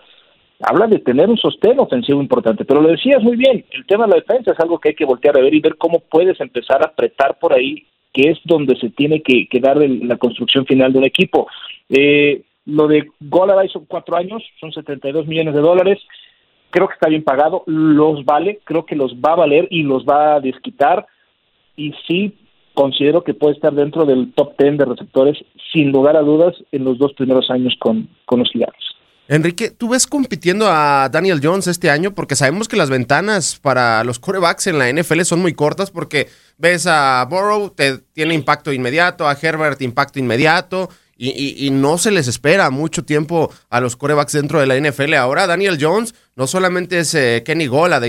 habla 0.60 0.86
de 0.86 0.98
tener 0.98 1.28
un 1.28 1.38
sostén 1.38 1.80
ofensivo 1.80 2.20
importante. 2.20 2.64
Pero 2.64 2.82
lo 2.82 2.88
decías 2.88 3.22
muy 3.22 3.36
bien, 3.36 3.64
el 3.70 3.86
tema 3.86 4.04
de 4.04 4.10
la 4.10 4.16
defensa 4.16 4.52
es 4.52 4.60
algo 4.60 4.78
que 4.78 4.90
hay 4.90 4.94
que 4.94 5.06
voltear 5.06 5.36
a 5.38 5.40
ver 5.40 5.54
y 5.54 5.60
ver 5.60 5.76
cómo 5.76 6.00
puedes 6.00 6.38
empezar 6.40 6.82
a 6.82 6.88
apretar 6.88 7.38
por 7.38 7.54
ahí, 7.54 7.86
que 8.12 8.30
es 8.30 8.38
donde 8.44 8.76
se 8.76 8.90
tiene 8.90 9.22
que, 9.22 9.48
que 9.48 9.60
dar 9.60 9.78
la 9.78 10.16
construcción 10.18 10.66
final 10.66 10.92
de 10.92 10.98
un 10.98 11.04
equipo. 11.04 11.48
Eh, 11.88 12.42
lo 12.66 12.88
de 12.88 13.08
Golada 13.20 13.66
son 13.68 13.86
cuatro 13.86 14.16
años, 14.16 14.42
son 14.60 14.72
72 14.72 15.26
millones 15.26 15.54
de 15.54 15.60
dólares. 15.60 15.98
Creo 16.70 16.88
que 16.88 16.94
está 16.94 17.08
bien 17.08 17.24
pagado, 17.24 17.62
los 17.66 18.24
vale, 18.24 18.58
creo 18.64 18.84
que 18.84 18.96
los 18.96 19.14
va 19.14 19.32
a 19.32 19.36
valer 19.36 19.68
y 19.70 19.84
los 19.84 20.04
va 20.04 20.34
a 20.34 20.40
desquitar. 20.40 21.06
Y 21.76 21.92
sí, 22.06 22.34
considero 22.76 23.24
que 23.24 23.34
puede 23.34 23.54
estar 23.54 23.74
dentro 23.74 24.04
del 24.04 24.32
top 24.34 24.52
10 24.58 24.78
de 24.78 24.84
receptores, 24.84 25.38
sin 25.72 25.90
lugar 25.90 26.16
a 26.16 26.20
dudas, 26.20 26.54
en 26.70 26.84
los 26.84 26.98
dos 26.98 27.14
primeros 27.14 27.50
años 27.50 27.74
con, 27.80 28.08
con 28.26 28.40
los 28.40 28.50
Gigantes. 28.52 28.84
Enrique, 29.28 29.70
¿tú 29.70 29.88
ves 29.88 30.06
compitiendo 30.06 30.66
a 30.68 31.08
Daniel 31.08 31.40
Jones 31.42 31.66
este 31.66 31.90
año? 31.90 32.14
Porque 32.14 32.36
sabemos 32.36 32.68
que 32.68 32.76
las 32.76 32.90
ventanas 32.90 33.58
para 33.60 34.04
los 34.04 34.20
corebacks 34.20 34.68
en 34.68 34.78
la 34.78 34.92
NFL 34.92 35.22
son 35.22 35.40
muy 35.40 35.54
cortas 35.54 35.90
porque 35.90 36.28
ves 36.58 36.86
a 36.86 37.26
Burrow, 37.28 37.70
te 37.70 37.98
tiene 38.12 38.34
impacto 38.34 38.72
inmediato, 38.72 39.26
a 39.26 39.36
Herbert 39.40 39.82
impacto 39.82 40.20
inmediato, 40.20 40.90
y, 41.18 41.70
no 41.70 41.96
se 41.98 42.10
les 42.10 42.28
espera 42.28 42.70
mucho 42.70 43.04
tiempo 43.04 43.50
a 43.70 43.80
los 43.80 43.96
corebacks 43.96 44.32
dentro 44.32 44.60
de 44.60 44.66
la 44.66 44.78
NFL. 44.78 45.14
Ahora 45.14 45.46
Daniel 45.46 45.78
Jones 45.80 46.14
no 46.34 46.46
solamente 46.46 46.98
es 46.98 47.14
eh, 47.14 47.42
Kenny 47.44 47.66
Gola, 47.66 48.00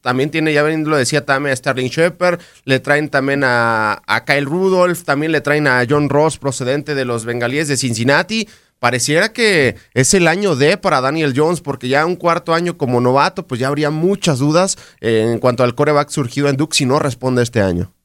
también 0.00 0.30
tiene, 0.30 0.52
ya 0.52 0.62
lo 0.62 0.96
decía 0.96 1.24
también 1.24 1.52
a 1.52 1.56
Sterling 1.56 1.88
Shepard, 1.88 2.40
le 2.64 2.80
traen 2.80 3.08
también 3.08 3.42
a, 3.44 4.02
Kyle 4.26 4.44
Rudolph, 4.44 5.04
también 5.04 5.32
le 5.32 5.40
traen 5.40 5.68
a 5.68 5.84
John 5.88 6.08
Ross 6.08 6.38
procedente 6.38 6.94
de 6.94 7.04
los 7.04 7.24
bengalíes 7.24 7.68
de 7.68 7.76
Cincinnati. 7.76 8.48
Pareciera 8.78 9.32
que 9.32 9.76
es 9.94 10.12
el 10.12 10.28
año 10.28 10.54
D 10.54 10.76
para 10.76 11.00
Daniel 11.00 11.32
Jones, 11.34 11.62
porque 11.62 11.88
ya 11.88 12.04
un 12.04 12.16
cuarto 12.16 12.52
año 12.52 12.76
como 12.76 13.00
novato, 13.00 13.46
pues 13.46 13.58
ya 13.58 13.68
habría 13.68 13.90
muchas 13.90 14.38
dudas 14.38 14.76
eh, 15.00 15.30
en 15.32 15.38
cuanto 15.38 15.62
al 15.62 15.74
coreback 15.74 16.10
surgido 16.10 16.48
en 16.48 16.56
Duke 16.56 16.76
si 16.76 16.84
no 16.84 16.98
responde 16.98 17.42
este 17.42 17.62
año. 17.62 17.95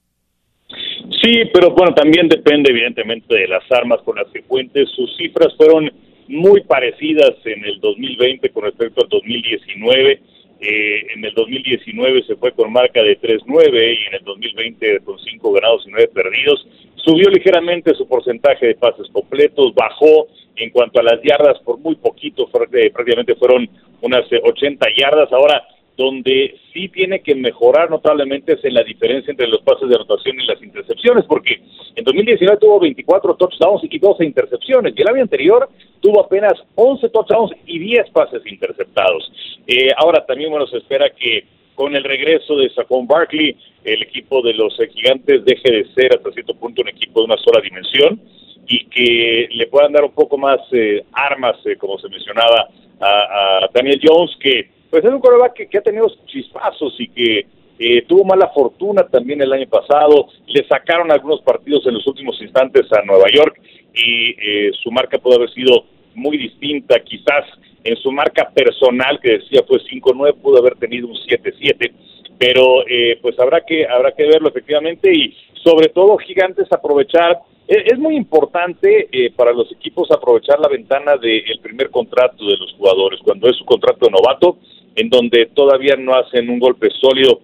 Sí, 1.21 1.43
pero 1.53 1.71
bueno, 1.71 1.93
también 1.93 2.27
depende 2.27 2.71
evidentemente 2.71 3.35
de 3.35 3.47
las 3.47 3.63
armas 3.71 4.01
con 4.01 4.15
las 4.15 4.27
que 4.29 4.41
cuentes. 4.41 4.89
Sus 4.89 5.15
cifras 5.17 5.53
fueron 5.55 5.91
muy 6.27 6.61
parecidas 6.61 7.33
en 7.45 7.63
el 7.63 7.79
2020 7.79 8.49
con 8.49 8.63
respecto 8.63 9.03
al 9.03 9.09
2019. 9.09 10.19
Eh, 10.61 11.07
en 11.15 11.25
el 11.25 11.33
2019 11.33 12.23
se 12.23 12.35
fue 12.35 12.51
con 12.53 12.71
marca 12.71 13.03
de 13.03 13.19
3-9 13.19 13.97
y 13.97 14.07
en 14.07 14.13
el 14.13 14.23
2020 14.23 14.99
con 15.01 15.19
5 15.19 15.53
ganados 15.53 15.83
y 15.85 15.91
9 15.91 16.09
perdidos. 16.13 16.67
Subió 16.95 17.29
ligeramente 17.29 17.93
su 17.95 18.07
porcentaje 18.07 18.67
de 18.67 18.75
pases 18.75 19.07
completos, 19.11 19.73
bajó 19.75 20.27
en 20.55 20.69
cuanto 20.69 20.99
a 20.99 21.03
las 21.03 21.21
yardas 21.23 21.59
por 21.59 21.79
muy 21.79 21.95
poquito, 21.95 22.47
prácticamente 22.49 23.35
fueron 23.35 23.67
unas 24.01 24.23
80 24.31 24.87
yardas. 24.97 25.31
Ahora, 25.31 25.63
donde 25.97 26.55
sí 26.73 26.89
tiene 26.89 27.21
que 27.21 27.35
mejorar 27.35 27.89
notablemente 27.89 28.53
es 28.53 28.63
en 28.63 28.73
la 28.73 28.83
diferencia 28.83 29.31
entre 29.31 29.47
los 29.47 29.61
pases 29.61 29.89
de 29.89 29.95
anotación 29.95 30.39
y 30.39 30.45
las 30.45 30.61
intercepciones, 30.61 31.25
porque 31.25 31.61
en 31.95 32.03
2019 32.03 32.57
tuvo 32.59 32.79
24 32.79 33.35
touchdowns 33.35 33.83
y 33.83 33.99
12 33.99 34.25
intercepciones, 34.25 34.93
y 34.95 35.01
el 35.01 35.07
año 35.07 35.21
anterior 35.21 35.69
tuvo 35.99 36.21
apenas 36.21 36.53
11 36.75 37.09
touchdowns 37.09 37.51
y 37.65 37.79
10 37.79 38.09
pases 38.11 38.41
interceptados. 38.45 39.31
Eh, 39.67 39.89
ahora 39.97 40.25
también, 40.25 40.49
bueno, 40.49 40.65
se 40.67 40.77
espera 40.77 41.09
que 41.09 41.45
con 41.75 41.95
el 41.95 42.03
regreso 42.03 42.55
de 42.55 42.69
Saquon 42.69 43.07
Barkley, 43.07 43.55
el 43.83 44.03
equipo 44.03 44.41
de 44.41 44.53
los 44.53 44.77
gigantes 44.93 45.43
deje 45.43 45.71
de 45.71 45.85
ser 45.93 46.15
hasta 46.15 46.31
cierto 46.31 46.53
punto 46.55 46.81
un 46.81 46.89
equipo 46.89 47.21
de 47.21 47.25
una 47.25 47.37
sola 47.37 47.61
dimensión 47.61 48.21
y 48.67 48.85
que 48.85 49.49
le 49.51 49.67
puedan 49.67 49.91
dar 49.91 50.03
un 50.03 50.11
poco 50.11 50.37
más 50.37 50.59
eh, 50.71 51.03
armas, 51.11 51.57
eh, 51.65 51.75
como 51.77 51.97
se 51.97 52.07
mencionaba, 52.09 52.69
a, 52.99 53.63
a 53.63 53.69
Daniel 53.73 53.99
Jones, 54.03 54.31
que 54.39 54.69
pues 54.91 55.05
es 55.05 55.09
un 55.09 55.21
coreback 55.21 55.69
que, 55.69 55.77
ha 55.77 55.81
tenido 55.81 56.07
chispazos 56.27 56.93
y 56.99 57.07
que 57.07 57.45
eh, 57.79 58.03
tuvo 58.07 58.25
mala 58.25 58.49
fortuna 58.49 59.07
también 59.07 59.41
el 59.41 59.51
año 59.51 59.67
pasado, 59.67 60.27
le 60.45 60.67
sacaron 60.67 61.11
algunos 61.11 61.41
partidos 61.41 61.87
en 61.87 61.95
los 61.95 62.05
últimos 62.05 62.39
instantes 62.41 62.85
a 62.91 63.01
Nueva 63.03 63.25
York 63.33 63.59
y 63.95 64.35
eh, 64.37 64.71
su 64.83 64.91
marca 64.91 65.17
pudo 65.17 65.37
haber 65.37 65.49
sido 65.51 65.85
muy 66.13 66.37
distinta, 66.37 66.99
quizás 66.99 67.45
en 67.83 67.95
su 67.95 68.11
marca 68.11 68.51
personal 68.53 69.19
que 69.19 69.39
decía 69.39 69.63
fue 69.65 69.79
5-9 69.79 70.35
pudo 70.35 70.59
haber 70.59 70.75
tenido 70.75 71.07
un 71.07 71.15
7-7, 71.15 71.91
pero 72.37 72.85
eh, 72.87 73.17
pues 73.21 73.39
habrá 73.39 73.61
que 73.61 73.87
habrá 73.87 74.11
que 74.11 74.27
verlo 74.27 74.49
efectivamente 74.49 75.09
y 75.11 75.35
sobre 75.63 75.87
todo 75.87 76.17
gigantes 76.17 76.67
aprovechar 76.71 77.39
es, 77.67 77.97
muy 77.97 78.17
importante 78.17 79.07
para 79.37 79.53
los 79.53 79.71
equipos 79.71 80.11
aprovechar 80.11 80.59
la 80.59 80.67
ventana 80.67 81.15
del 81.15 81.57
primer 81.61 81.89
contrato 81.89 82.45
de 82.45 82.57
los 82.57 82.73
jugadores. 82.73 83.21
Cuando 83.23 83.47
es 83.47 83.55
su 83.55 83.63
contrato 83.63 84.07
de 84.07 84.11
novato 84.11 84.57
en 84.95 85.09
donde 85.09 85.47
todavía 85.47 85.95
no 85.95 86.13
hacen 86.15 86.49
un 86.49 86.59
golpe 86.59 86.89
sólido 86.99 87.41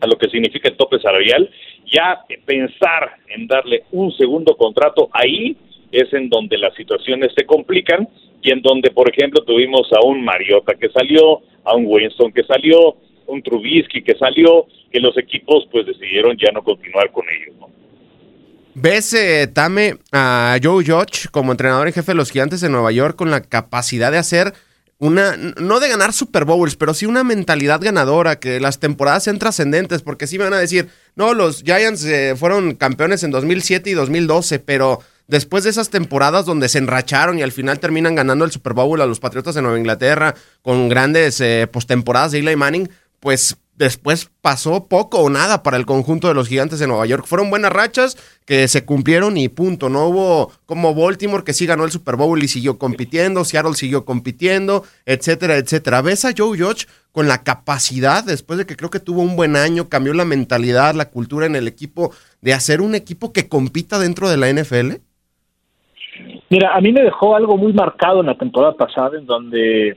a 0.00 0.06
lo 0.06 0.16
que 0.16 0.30
significa 0.30 0.68
el 0.68 0.76
tope 0.76 0.98
salarial, 0.98 1.50
ya 1.92 2.24
pensar 2.46 3.16
en 3.28 3.46
darle 3.46 3.84
un 3.92 4.12
segundo 4.12 4.56
contrato 4.56 5.08
ahí 5.12 5.56
es 5.92 6.12
en 6.12 6.28
donde 6.28 6.56
las 6.56 6.74
situaciones 6.74 7.32
se 7.36 7.44
complican 7.44 8.08
y 8.42 8.50
en 8.50 8.62
donde, 8.62 8.90
por 8.90 9.10
ejemplo, 9.10 9.42
tuvimos 9.44 9.88
a 9.92 10.04
un 10.06 10.24
Mariota 10.24 10.74
que 10.74 10.88
salió, 10.88 11.42
a 11.64 11.74
un 11.74 11.84
Winston 11.86 12.32
que 12.32 12.44
salió, 12.44 12.96
un 13.26 13.42
Trubisky 13.42 14.02
que 14.02 14.14
salió, 14.16 14.66
que 14.90 15.00
los 15.00 15.16
equipos 15.18 15.66
pues 15.70 15.86
decidieron 15.86 16.36
ya 16.38 16.50
no 16.52 16.62
continuar 16.62 17.10
con 17.12 17.24
ellos. 17.28 17.56
¿Ves, 18.74 19.12
eh, 19.14 19.48
Tame, 19.48 19.94
a 20.12 20.56
Joe 20.62 20.84
Judge 20.84 21.28
como 21.30 21.52
entrenador 21.52 21.88
en 21.88 21.92
jefe 21.92 22.12
de 22.12 22.16
los 22.16 22.30
Gigantes 22.30 22.60
de 22.60 22.70
Nueva 22.70 22.92
York 22.92 23.16
con 23.16 23.30
la 23.30 23.42
capacidad 23.42 24.12
de 24.12 24.18
hacer 24.18 24.52
una, 25.00 25.34
no 25.36 25.80
de 25.80 25.88
ganar 25.88 26.12
Super 26.12 26.44
Bowls, 26.44 26.76
pero 26.76 26.92
sí 26.92 27.06
una 27.06 27.24
mentalidad 27.24 27.80
ganadora, 27.80 28.38
que 28.38 28.60
las 28.60 28.78
temporadas 28.78 29.24
sean 29.24 29.38
trascendentes, 29.38 30.02
porque 30.02 30.26
sí 30.26 30.36
me 30.36 30.44
van 30.44 30.52
a 30.52 30.58
decir, 30.58 30.90
no, 31.16 31.32
los 31.32 31.62
Giants 31.62 32.04
eh, 32.04 32.34
fueron 32.36 32.74
campeones 32.74 33.22
en 33.22 33.30
2007 33.30 33.88
y 33.88 33.94
2012, 33.94 34.58
pero 34.58 35.00
después 35.26 35.64
de 35.64 35.70
esas 35.70 35.88
temporadas 35.88 36.44
donde 36.44 36.68
se 36.68 36.76
enracharon 36.76 37.38
y 37.38 37.42
al 37.42 37.50
final 37.50 37.80
terminan 37.80 38.14
ganando 38.14 38.44
el 38.44 38.52
Super 38.52 38.74
Bowl 38.74 39.00
a 39.00 39.06
los 39.06 39.20
Patriotas 39.20 39.54
de 39.54 39.62
Nueva 39.62 39.78
Inglaterra 39.78 40.34
con 40.60 40.90
grandes 40.90 41.40
eh, 41.40 41.66
postemporadas 41.72 42.32
de 42.32 42.40
Eli 42.40 42.56
Manning, 42.56 42.90
pues 43.20 43.56
después 43.80 44.30
pasó 44.42 44.88
poco 44.88 45.20
o 45.20 45.30
nada 45.30 45.62
para 45.62 45.78
el 45.78 45.86
conjunto 45.86 46.28
de 46.28 46.34
los 46.34 46.48
gigantes 46.48 46.78
de 46.80 46.86
Nueva 46.86 47.06
York. 47.06 47.24
Fueron 47.26 47.48
buenas 47.48 47.72
rachas 47.72 48.14
que 48.44 48.68
se 48.68 48.84
cumplieron 48.84 49.38
y 49.38 49.48
punto. 49.48 49.88
No 49.88 50.06
hubo 50.06 50.52
como 50.66 50.94
Baltimore 50.94 51.44
que 51.44 51.54
sí 51.54 51.64
ganó 51.64 51.84
el 51.84 51.90
Super 51.90 52.16
Bowl 52.16 52.42
y 52.42 52.48
siguió 52.48 52.78
compitiendo, 52.78 53.42
Seattle 53.42 53.72
siguió 53.72 54.04
compitiendo, 54.04 54.84
etcétera, 55.06 55.56
etcétera. 55.56 56.02
¿Ves 56.02 56.26
a 56.26 56.34
Joe 56.36 56.58
Judge 56.58 56.88
con 57.10 57.26
la 57.26 57.42
capacidad, 57.42 58.22
después 58.22 58.58
de 58.58 58.66
que 58.66 58.76
creo 58.76 58.90
que 58.90 59.00
tuvo 59.00 59.22
un 59.22 59.34
buen 59.34 59.56
año, 59.56 59.88
cambió 59.88 60.12
la 60.12 60.26
mentalidad, 60.26 60.94
la 60.94 61.08
cultura 61.08 61.46
en 61.46 61.56
el 61.56 61.66
equipo, 61.66 62.12
de 62.42 62.52
hacer 62.52 62.82
un 62.82 62.94
equipo 62.94 63.32
que 63.32 63.48
compita 63.48 63.98
dentro 63.98 64.28
de 64.28 64.36
la 64.36 64.52
NFL? 64.52 65.00
Mira, 66.50 66.76
a 66.76 66.80
mí 66.82 66.92
me 66.92 67.02
dejó 67.02 67.34
algo 67.34 67.56
muy 67.56 67.72
marcado 67.72 68.20
en 68.20 68.26
la 68.26 68.36
temporada 68.36 68.74
pasada, 68.74 69.18
en 69.18 69.24
donde 69.24 69.96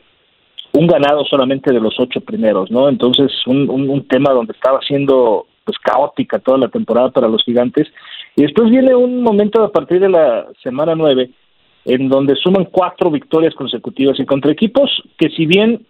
un 0.74 0.88
ganado 0.88 1.24
solamente 1.26 1.72
de 1.72 1.80
los 1.80 2.00
ocho 2.00 2.22
primeros, 2.22 2.72
¿no? 2.72 2.90
Entonces, 2.90 3.32
un, 3.46 3.70
un, 3.70 4.08
tema 4.08 4.32
donde 4.34 4.54
estaba 4.54 4.80
siendo 4.82 5.46
pues 5.64 5.78
caótica 5.80 6.40
toda 6.40 6.58
la 6.58 6.68
temporada 6.68 7.12
para 7.12 7.28
los 7.28 7.44
gigantes. 7.44 7.88
Y 8.36 8.42
después 8.42 8.70
viene 8.70 8.96
un 8.96 9.22
momento 9.22 9.64
a 9.64 9.72
partir 9.72 10.00
de 10.00 10.10
la 10.10 10.48
semana 10.62 10.96
nueve, 10.96 11.30
en 11.86 12.10
donde 12.10 12.36
suman 12.36 12.66
cuatro 12.66 13.12
victorias 13.12 13.54
consecutivas 13.54 14.20
y 14.20 14.26
contra 14.26 14.52
equipos 14.52 14.90
que 15.18 15.30
si 15.30 15.46
bien 15.46 15.86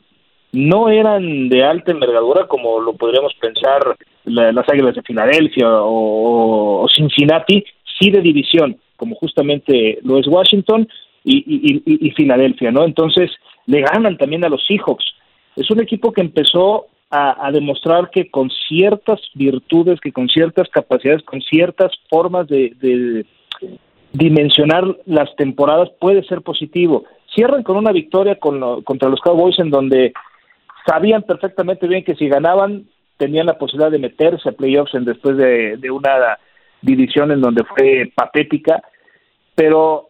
no 0.52 0.90
eran 0.90 1.50
de 1.50 1.64
alta 1.64 1.92
envergadura 1.92 2.48
como 2.48 2.80
lo 2.80 2.94
podríamos 2.94 3.34
pensar 3.36 3.96
las 4.26 4.70
Águilas 4.70 4.96
de 4.96 5.02
Filadelfia 5.02 5.68
o, 5.70 6.86
Cincinnati, 6.94 7.64
sí 8.00 8.12
de 8.12 8.22
división, 8.22 8.78
como 8.98 9.16
justamente 9.16 10.00
lo 10.04 10.20
es 10.20 10.28
Washington 10.28 10.88
y, 11.24 11.38
y, 11.38 12.08
y 12.08 12.12
Filadelfia, 12.12 12.72
¿no? 12.72 12.84
Entonces, 12.84 13.32
le 13.66 13.82
ganan 13.82 14.18
también 14.18 14.46
a 14.46 14.50
los 14.50 14.66
Seahawks. 14.66 15.06
Es 15.56 15.70
un 15.70 15.82
equipo 15.82 16.12
que 16.12 16.22
empezó 16.22 16.88
a, 17.16 17.52
demostrar 17.52 18.10
que 18.10 18.32
con 18.32 18.50
ciertas 18.68 19.22
virtudes, 19.36 20.00
que 20.00 20.12
con 20.12 20.28
ciertas 20.30 20.68
capacidades, 20.70 21.22
con 21.22 21.42
ciertas 21.42 21.92
formas 22.10 22.48
de, 22.48 23.26
dimensionar 24.14 24.84
las 25.06 25.36
temporadas 25.36 25.90
puede 26.00 26.24
ser 26.24 26.42
positivo. 26.42 27.06
Cierran 27.34 27.62
con 27.62 27.78
una 27.78 27.92
victoria 27.92 28.38
contra 28.40 29.10
los 29.10 29.20
Cowboys 29.22 29.60
en 29.60 29.70
donde 29.70 30.14
sabían 30.88 31.22
perfectamente 31.22 31.88
bien 31.88 32.04
que 32.04 32.16
si 32.16 32.28
ganaban 32.28 32.86
tenían 33.18 33.46
la 33.46 33.60
posibilidad 33.60 33.92
de 33.92 34.00
meterse 34.00 34.50
a 34.50 34.54
playoffs 34.54 34.96
en 34.96 35.06
después 35.06 35.38
de, 35.38 35.78
de 35.78 35.92
una 35.92 36.38
división 36.82 37.32
en 37.32 37.42
donde 37.42 37.64
fue 37.64 38.12
patética, 38.16 38.82
pero 39.56 40.10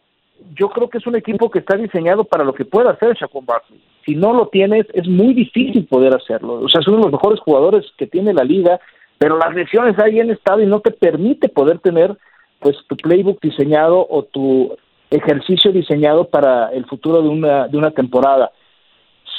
yo 0.55 0.69
creo 0.69 0.89
que 0.89 0.97
es 0.97 1.07
un 1.07 1.15
equipo 1.15 1.49
que 1.49 1.59
está 1.59 1.75
diseñado 1.77 2.23
para 2.23 2.43
lo 2.43 2.53
que 2.53 2.65
pueda 2.65 2.91
hacer 2.91 3.15
Shaquon 3.15 3.45
Barkley. 3.45 3.81
Si 4.05 4.15
no 4.15 4.33
lo 4.33 4.47
tienes, 4.47 4.85
es 4.93 5.07
muy 5.07 5.33
difícil 5.33 5.85
poder 5.87 6.13
hacerlo. 6.13 6.55
O 6.55 6.69
sea, 6.69 6.81
es 6.81 6.87
uno 6.87 6.97
de 6.97 7.03
los 7.03 7.13
mejores 7.13 7.39
jugadores 7.39 7.85
que 7.97 8.07
tiene 8.07 8.33
la 8.33 8.43
liga, 8.43 8.79
pero 9.17 9.37
las 9.37 9.53
lesiones 9.55 9.97
ahí 9.99 10.19
en 10.19 10.31
estado 10.31 10.61
y 10.61 10.65
no 10.65 10.81
te 10.81 10.91
permite 10.91 11.49
poder 11.49 11.79
tener 11.79 12.15
pues 12.59 12.77
tu 12.87 12.95
playbook 12.95 13.39
diseñado 13.41 14.05
o 14.09 14.23
tu 14.23 14.75
ejercicio 15.09 15.71
diseñado 15.71 16.25
para 16.25 16.69
el 16.69 16.85
futuro 16.85 17.21
de 17.21 17.29
una, 17.29 17.67
de 17.67 17.77
una 17.77 17.91
temporada. 17.91 18.51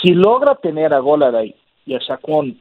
Si 0.02 0.12
logra 0.12 0.54
tener 0.56 0.92
a 0.94 0.98
Goladay 0.98 1.54
y 1.86 1.94
a 1.94 1.98
Shaquon 1.98 2.58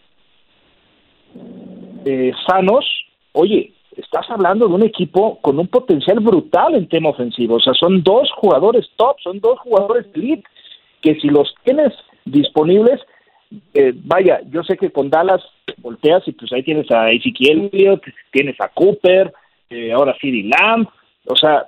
eh, 2.05 2.31
sanos, 2.47 2.85
oye, 3.33 3.73
estás 3.97 4.29
hablando 4.29 4.67
de 4.67 4.73
un 4.73 4.83
equipo 4.83 5.39
con 5.41 5.59
un 5.59 5.67
potencial 5.67 6.19
brutal 6.19 6.75
en 6.75 6.87
tema 6.87 7.09
ofensivo. 7.09 7.55
O 7.55 7.59
sea, 7.59 7.73
son 7.73 8.03
dos 8.03 8.29
jugadores 8.37 8.89
top, 8.95 9.17
son 9.21 9.39
dos 9.39 9.59
jugadores 9.59 10.05
elite, 10.13 10.43
que 11.01 11.15
si 11.15 11.27
los 11.27 11.53
tienes 11.63 11.93
disponibles, 12.25 12.99
eh, 13.73 13.93
vaya, 13.95 14.41
yo 14.49 14.63
sé 14.63 14.77
que 14.77 14.91
con 14.91 15.09
Dallas 15.09 15.41
volteas 15.77 16.27
y 16.27 16.31
pues 16.31 16.51
ahí 16.53 16.63
tienes 16.63 16.89
a 16.91 17.11
Ezequiel 17.11 17.69
tienes 18.31 18.59
a 18.59 18.69
Cooper, 18.69 19.33
eh, 19.69 19.91
ahora 19.91 20.15
City 20.19 20.43
Lamb, 20.43 20.87
o 21.27 21.35
sea, 21.35 21.67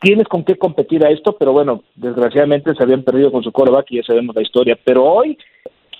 tienes 0.00 0.26
con 0.28 0.44
qué 0.44 0.56
competir 0.56 1.04
a 1.04 1.10
esto, 1.10 1.36
pero 1.36 1.52
bueno, 1.52 1.82
desgraciadamente 1.94 2.74
se 2.74 2.82
habían 2.82 3.02
perdido 3.02 3.30
con 3.30 3.42
su 3.42 3.52
coreback 3.52 3.90
y 3.90 3.96
ya 3.96 4.02
sabemos 4.02 4.34
la 4.34 4.42
historia. 4.42 4.78
Pero 4.82 5.04
hoy 5.04 5.38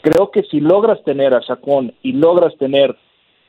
creo 0.02 0.30
que 0.30 0.42
si 0.44 0.60
logras 0.60 1.02
tener 1.04 1.34
a 1.34 1.42
Sacón 1.42 1.94
y 2.02 2.12
logras 2.12 2.56
tener 2.58 2.96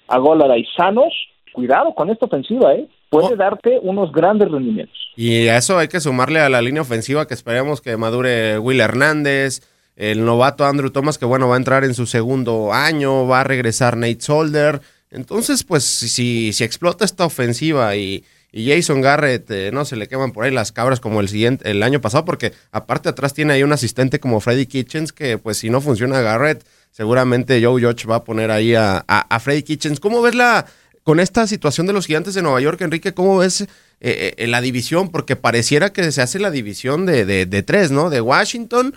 a 0.08 0.18
Golara 0.18 0.58
y 0.58 0.66
sanos, 0.76 1.14
cuidado 1.60 1.94
con 1.94 2.10
esta 2.10 2.26
ofensiva, 2.26 2.74
¿eh? 2.74 2.88
Puede 3.10 3.34
oh. 3.34 3.36
darte 3.36 3.80
unos 3.82 4.14
grandes 4.14 4.50
rendimientos. 4.50 4.96
Y 5.18 5.50
a 5.50 5.58
eso 5.58 5.78
hay 5.78 5.90
que 5.90 6.00
sumarle 6.00 6.40
a 6.40 6.48
la 6.48 6.62
línea 6.62 6.82
ofensiva 6.82 7.28
que 7.28 7.34
esperemos 7.34 7.82
que 7.82 7.98
madure 7.98 8.58
Will 8.60 8.80
Hernández, 8.80 9.62
el 9.98 10.24
novato 10.24 10.64
Andrew 10.64 10.92
Thomas, 10.92 11.18
que 11.18 11.26
bueno, 11.26 11.50
va 11.50 11.56
a 11.56 11.58
entrar 11.58 11.84
en 11.84 11.94
su 11.94 12.06
segundo 12.06 12.72
año, 12.72 13.28
va 13.28 13.42
a 13.42 13.44
regresar 13.44 13.98
Nate 13.98 14.22
Solder. 14.22 14.80
Entonces, 15.12 15.66
pues, 15.66 15.84
si, 15.84 16.54
si 16.54 16.64
explota 16.64 17.04
esta 17.04 17.26
ofensiva 17.26 17.96
y, 17.96 18.24
Jason 18.52 19.02
Garrett 19.02 19.52
eh, 19.52 19.70
no 19.72 19.86
se 19.86 19.96
le 19.96 20.08
queman 20.08 20.32
por 20.32 20.44
ahí 20.44 20.50
las 20.50 20.72
cabras 20.72 21.00
como 21.00 21.20
el 21.20 21.28
siguiente, 21.28 21.70
el 21.70 21.84
año 21.84 22.02
pasado, 22.02 22.26
porque 22.26 22.54
aparte 22.72 23.08
atrás 23.08 23.36
tiene 23.36 23.54
ahí 23.54 23.62
un 23.62 23.74
asistente 23.74 24.20
como 24.20 24.40
Freddy 24.40 24.66
Kitchens, 24.66 25.14
que 25.14 25.38
pues 25.38 25.58
si 25.58 25.70
no 25.70 25.82
funciona 25.82 26.22
Garrett, 26.22 26.66
seguramente 26.90 27.64
Joe 27.64 27.80
Judge 27.80 28.08
va 28.08 28.16
a 28.16 28.24
poner 28.24 28.50
ahí 28.50 28.74
a, 28.74 29.04
a 29.08 29.40
Freddy 29.40 29.62
Kitchens. 29.62 30.00
¿Cómo 30.00 30.24
ves 30.24 30.34
la, 30.34 30.66
con 31.10 31.20
esta 31.20 31.48
situación 31.48 31.88
de 31.88 31.94
los 31.94 32.06
gigantes 32.06 32.36
de 32.36 32.44
Nueva 32.44 32.62
York, 32.62 32.80
Enrique, 32.82 33.16
¿cómo 33.16 33.40
ves 33.40 33.62
eh, 33.62 34.36
eh, 34.38 34.46
la 34.46 34.62
división? 34.62 35.10
Porque 35.10 35.36
pareciera 35.36 35.92
que 35.92 36.12
se 36.12 36.22
hace 36.22 36.38
la 36.38 36.52
división 36.52 37.08
de, 37.08 37.26
de, 37.26 37.64
tres, 37.64 37.90
¿no? 37.90 38.12
De 38.12 38.22
Washington, 38.22 38.94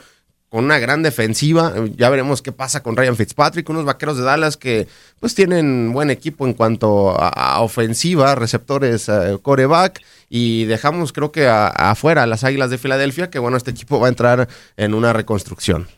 con 0.50 0.66
una 0.66 0.78
gran 0.78 1.02
defensiva. 1.02 1.72
Ya 1.96 2.10
veremos 2.10 2.42
qué 2.42 2.52
pasa 2.52 2.82
con 2.82 2.98
Ryan 2.98 3.16
Fitzpatrick, 3.16 3.66
unos 3.70 3.86
vaqueros 3.86 4.18
de 4.18 4.24
Dallas 4.24 4.58
que 4.58 4.88
pues 5.20 5.34
tienen 5.34 5.94
buen 5.94 6.10
equipo 6.10 6.46
en 6.46 6.52
cuanto 6.52 7.16
a, 7.18 7.58
ofensiva, 7.62 8.34
receptores, 8.34 9.08
eh, 9.08 9.38
coreback. 9.40 10.02
Y 10.28 10.66
dejamos 10.66 11.14
creo 11.14 11.32
que 11.32 11.48
afuera 11.48 12.26
las 12.26 12.44
Águilas 12.44 12.68
de 12.68 12.76
Filadelfia, 12.76 13.30
que 13.30 13.38
bueno, 13.38 13.56
este 13.56 13.70
equipo 13.70 13.98
va 13.98 14.08
a 14.08 14.10
entrar 14.10 14.48
en 14.76 14.92
una 14.92 15.14
reconstrucción. 15.14 15.88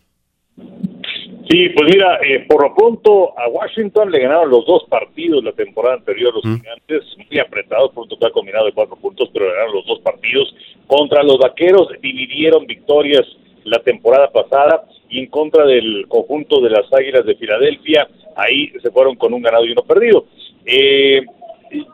Sí, 1.48 1.68
pues 1.70 1.92
mira, 1.92 2.18
eh, 2.26 2.46
por 2.48 2.62
lo 2.62 2.74
pronto 2.74 3.38
a 3.38 3.48
Washington 3.48 4.10
le 4.10 4.20
ganaron 4.20 4.48
los 4.48 4.64
dos 4.64 4.84
partidos 4.88 5.44
la 5.44 5.52
temporada 5.52 5.96
anterior 5.96 6.32
los 6.32 6.42
gigantes, 6.42 7.02
muy 7.18 7.38
apretados 7.38 7.92
por 7.92 8.04
un 8.04 8.08
total 8.08 8.32
combinado 8.32 8.64
de 8.66 8.72
cuatro 8.72 8.96
puntos, 8.96 9.28
pero 9.32 9.50
ganaron 9.50 9.74
los 9.74 9.86
dos 9.86 10.00
partidos. 10.00 10.54
Contra 10.86 11.22
los 11.22 11.38
vaqueros 11.38 11.88
dividieron 12.00 12.66
victorias 12.66 13.26
la 13.64 13.78
temporada 13.80 14.30
pasada 14.30 14.84
y 15.10 15.18
en 15.18 15.26
contra 15.26 15.66
del 15.66 16.06
conjunto 16.08 16.62
de 16.62 16.70
las 16.70 16.90
Águilas 16.92 17.26
de 17.26 17.34
Filadelfia, 17.34 18.08
ahí 18.36 18.72
se 18.82 18.90
fueron 18.90 19.14
con 19.16 19.34
un 19.34 19.42
ganado 19.42 19.66
y 19.66 19.72
uno 19.72 19.82
perdido. 19.82 20.24
Eh, 20.64 21.22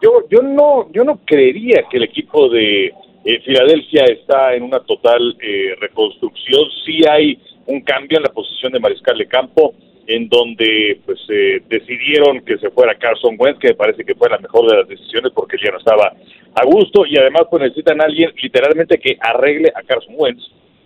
yo, 0.00 0.28
yo 0.30 0.42
no, 0.42 0.92
yo 0.92 1.02
no 1.02 1.20
creería 1.24 1.86
que 1.90 1.96
el 1.96 2.04
equipo 2.04 2.48
de 2.48 2.94
eh, 3.24 3.40
Filadelfia 3.44 4.04
está 4.04 4.54
en 4.54 4.62
una 4.62 4.78
total 4.80 5.36
reconstrucción. 5.80 6.66
Sí 6.84 7.00
hay 7.08 7.36
un 7.70 7.80
cambio 7.82 8.18
en 8.18 8.24
la 8.24 8.32
posición 8.32 8.72
de 8.72 8.80
mariscal 8.80 9.16
de 9.16 9.26
campo, 9.26 9.74
en 10.06 10.28
donde 10.28 10.98
pues 11.06 11.20
eh, 11.28 11.62
decidieron 11.68 12.40
que 12.40 12.58
se 12.58 12.70
fuera 12.70 12.96
Carson 12.96 13.36
Wentz, 13.38 13.60
que 13.60 13.68
me 13.68 13.74
parece 13.74 14.04
que 14.04 14.14
fue 14.14 14.28
la 14.28 14.38
mejor 14.38 14.68
de 14.68 14.78
las 14.78 14.88
decisiones 14.88 15.32
porque 15.32 15.56
ya 15.62 15.70
no 15.70 15.78
estaba 15.78 16.12
a 16.54 16.64
gusto 16.64 17.06
y 17.06 17.16
además 17.16 17.42
pues 17.48 17.62
necesitan 17.62 18.00
a 18.00 18.04
alguien 18.04 18.32
literalmente 18.42 18.98
que 18.98 19.16
arregle 19.20 19.70
a 19.74 19.82
Carson 19.82 20.14
Wentz 20.18 20.42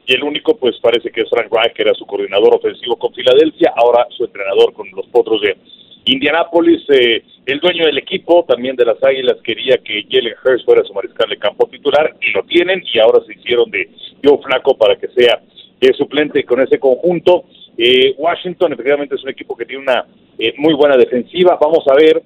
y 0.07 0.13
el 0.13 0.23
único 0.23 0.57
pues 0.59 0.77
parece 0.83 1.11
que 1.11 1.23
es 1.23 1.31
Frank 1.31 1.51
Reich, 1.51 1.73
que 1.73 1.83
era 1.83 1.95
su 1.95 2.05
coordinador 2.05 2.55
ofensivo 2.55 2.97
con 2.97 3.15
Filadelfia, 3.15 3.73
ahora 3.75 4.07
su 4.11 4.25
entrenador 4.25 4.75
con 4.75 4.91
los 4.91 5.07
Potros 5.07 5.41
de 5.41 5.57
Indianápolis, 6.05 6.83
eh, 6.91 7.23
el 7.47 7.61
dueño 7.61 7.87
del 7.87 7.97
equipo, 7.97 8.45
también 8.47 8.77
de 8.77 8.85
las 8.85 9.03
Águilas, 9.03 9.39
quería 9.43 9.79
que 9.79 10.05
Jalen 10.11 10.35
Hurst 10.45 10.67
fuera 10.67 10.85
su 10.85 10.93
mariscal 10.93 11.31
de 11.31 11.39
campo 11.39 11.67
titular 11.67 12.15
y 12.21 12.33
lo 12.33 12.43
tienen 12.43 12.83
y 12.93 12.99
ahora 12.99 13.25
se 13.25 13.33
hicieron 13.33 13.71
de 13.71 13.89
Joe 14.23 14.39
Flaco 14.45 14.77
para 14.77 14.97
que 14.97 15.09
sea 15.09 15.41
el 15.87 15.95
suplente 15.95 16.45
con 16.45 16.61
ese 16.61 16.79
conjunto. 16.79 17.45
Eh, 17.77 18.15
Washington 18.17 18.73
efectivamente 18.73 19.15
es 19.15 19.23
un 19.23 19.31
equipo 19.31 19.57
que 19.57 19.67
tiene 19.67 19.83
una 19.83 20.07
eh, 20.39 20.55
muy 20.59 20.75
buena 20.75 20.97
defensiva. 20.97 21.59
Vamos 21.61 21.85
a 21.89 21.95
ver 21.95 22.23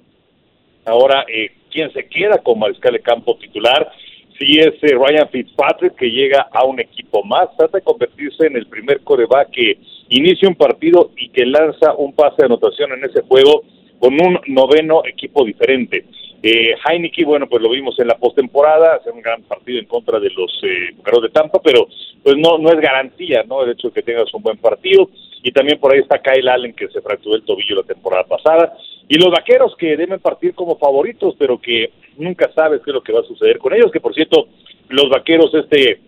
ahora 0.85 1.25
eh, 1.27 1.51
quién 1.71 1.91
se 1.93 2.07
queda 2.07 2.37
con 2.39 2.59
mariscal 2.59 2.93
de 2.93 3.01
campo 3.01 3.37
titular. 3.37 3.91
Si 4.37 4.57
es 4.57 4.79
Ryan 4.81 5.29
Fitzpatrick 5.29 5.95
que 5.95 6.09
llega 6.09 6.47
a 6.51 6.63
un 6.65 6.79
equipo 6.79 7.23
más, 7.23 7.49
trata 7.57 7.77
de 7.77 7.83
convertirse 7.83 8.47
en 8.47 8.55
el 8.55 8.67
primer 8.67 9.01
coreback 9.01 9.49
que 9.51 9.77
inicia 10.09 10.47
un 10.47 10.55
partido 10.55 11.11
y 11.17 11.29
que 11.29 11.45
lanza 11.45 11.93
un 11.95 12.13
pase 12.13 12.37
de 12.39 12.45
anotación 12.45 12.93
en 12.93 13.03
ese 13.03 13.21
juego 13.21 13.63
con 13.99 14.13
un 14.13 14.39
noveno 14.47 15.03
equipo 15.05 15.43
diferente. 15.43 16.05
Eh, 16.41 16.73
Heineke, 16.85 17.25
bueno, 17.25 17.47
pues 17.47 17.61
lo 17.61 17.69
vimos 17.69 17.99
en 17.99 18.07
la 18.07 18.17
postemporada, 18.17 18.95
hacer 18.95 19.11
un 19.11 19.21
gran 19.21 19.43
partido 19.43 19.79
en 19.79 19.85
contra 19.85 20.19
de 20.19 20.29
los 20.29 20.51
eh, 20.63 20.95
de 20.95 21.29
Tampa, 21.29 21.59
pero 21.61 21.87
pues 22.23 22.37
no, 22.37 22.57
no 22.57 22.69
es 22.69 22.79
garantía, 22.79 23.43
¿no? 23.43 23.63
El 23.63 23.71
hecho 23.71 23.89
de 23.89 23.95
que 23.95 24.03
tengas 24.03 24.33
un 24.33 24.41
buen 24.41 24.57
partido. 24.57 25.09
Y 25.43 25.51
también 25.51 25.79
por 25.79 25.93
ahí 25.93 25.99
está 25.99 26.21
Kyle 26.21 26.47
Allen, 26.47 26.73
que 26.73 26.87
se 26.89 27.01
fracturó 27.01 27.35
el 27.35 27.43
tobillo 27.43 27.75
la 27.75 27.83
temporada 27.83 28.23
pasada. 28.23 28.73
Y 29.07 29.17
los 29.17 29.31
vaqueros 29.31 29.75
que 29.77 29.97
deben 29.97 30.19
partir 30.19 30.53
como 30.53 30.77
favoritos, 30.77 31.35
pero 31.37 31.59
que 31.59 31.91
nunca 32.17 32.51
sabes 32.53 32.81
qué 32.83 32.91
es 32.91 32.93
lo 32.93 33.03
que 33.03 33.13
va 33.13 33.19
a 33.21 33.23
suceder 33.23 33.57
con 33.57 33.73
ellos, 33.73 33.91
que 33.91 34.01
por 34.01 34.13
cierto, 34.13 34.47
los 34.89 35.09
vaqueros 35.09 35.53
este 35.53 35.99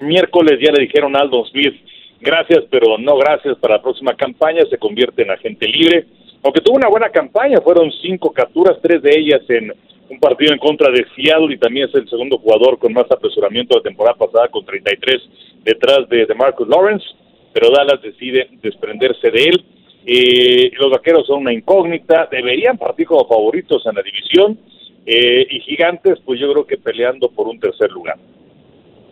miércoles 0.00 0.58
ya 0.60 0.72
le 0.72 0.82
dijeron 0.82 1.16
a 1.16 1.20
Aldo 1.20 1.44
Smith, 1.46 1.74
gracias, 2.20 2.64
pero 2.70 2.98
no 2.98 3.16
gracias 3.16 3.56
para 3.58 3.76
la 3.76 3.82
próxima 3.82 4.14
campaña, 4.14 4.64
se 4.70 4.78
convierte 4.78 5.22
en 5.22 5.30
agente 5.30 5.66
libre 5.66 6.06
aunque 6.42 6.60
tuvo 6.60 6.76
una 6.76 6.88
buena 6.88 7.10
campaña, 7.10 7.60
fueron 7.60 7.90
cinco 8.02 8.32
capturas, 8.32 8.78
tres 8.82 9.02
de 9.02 9.10
ellas 9.18 9.42
en 9.48 9.72
un 10.10 10.18
partido 10.18 10.52
en 10.52 10.58
contra 10.58 10.90
de 10.90 11.04
Seattle 11.14 11.54
y 11.54 11.58
también 11.58 11.88
es 11.88 11.94
el 11.94 12.08
segundo 12.08 12.38
jugador 12.38 12.78
con 12.78 12.92
más 12.92 13.10
apresuramiento 13.10 13.74
de 13.74 13.80
la 13.80 13.88
temporada 13.90 14.16
pasada 14.16 14.48
con 14.48 14.64
33 14.64 15.22
detrás 15.64 16.08
de, 16.08 16.24
de 16.24 16.34
Marcus 16.34 16.66
Lawrence, 16.68 17.04
pero 17.52 17.70
Dallas 17.70 18.00
decide 18.02 18.48
desprenderse 18.62 19.30
de 19.30 19.42
él. 19.42 19.64
Eh, 20.06 20.70
los 20.78 20.90
vaqueros 20.90 21.26
son 21.26 21.40
una 21.40 21.52
incógnita, 21.52 22.28
deberían 22.30 22.78
partir 22.78 23.06
como 23.06 23.28
favoritos 23.28 23.84
en 23.84 23.94
la 23.96 24.02
división 24.02 24.58
eh, 25.04 25.46
y 25.50 25.60
gigantes, 25.60 26.18
pues 26.24 26.40
yo 26.40 26.50
creo 26.52 26.66
que 26.66 26.78
peleando 26.78 27.28
por 27.30 27.46
un 27.46 27.60
tercer 27.60 27.90
lugar. 27.90 28.16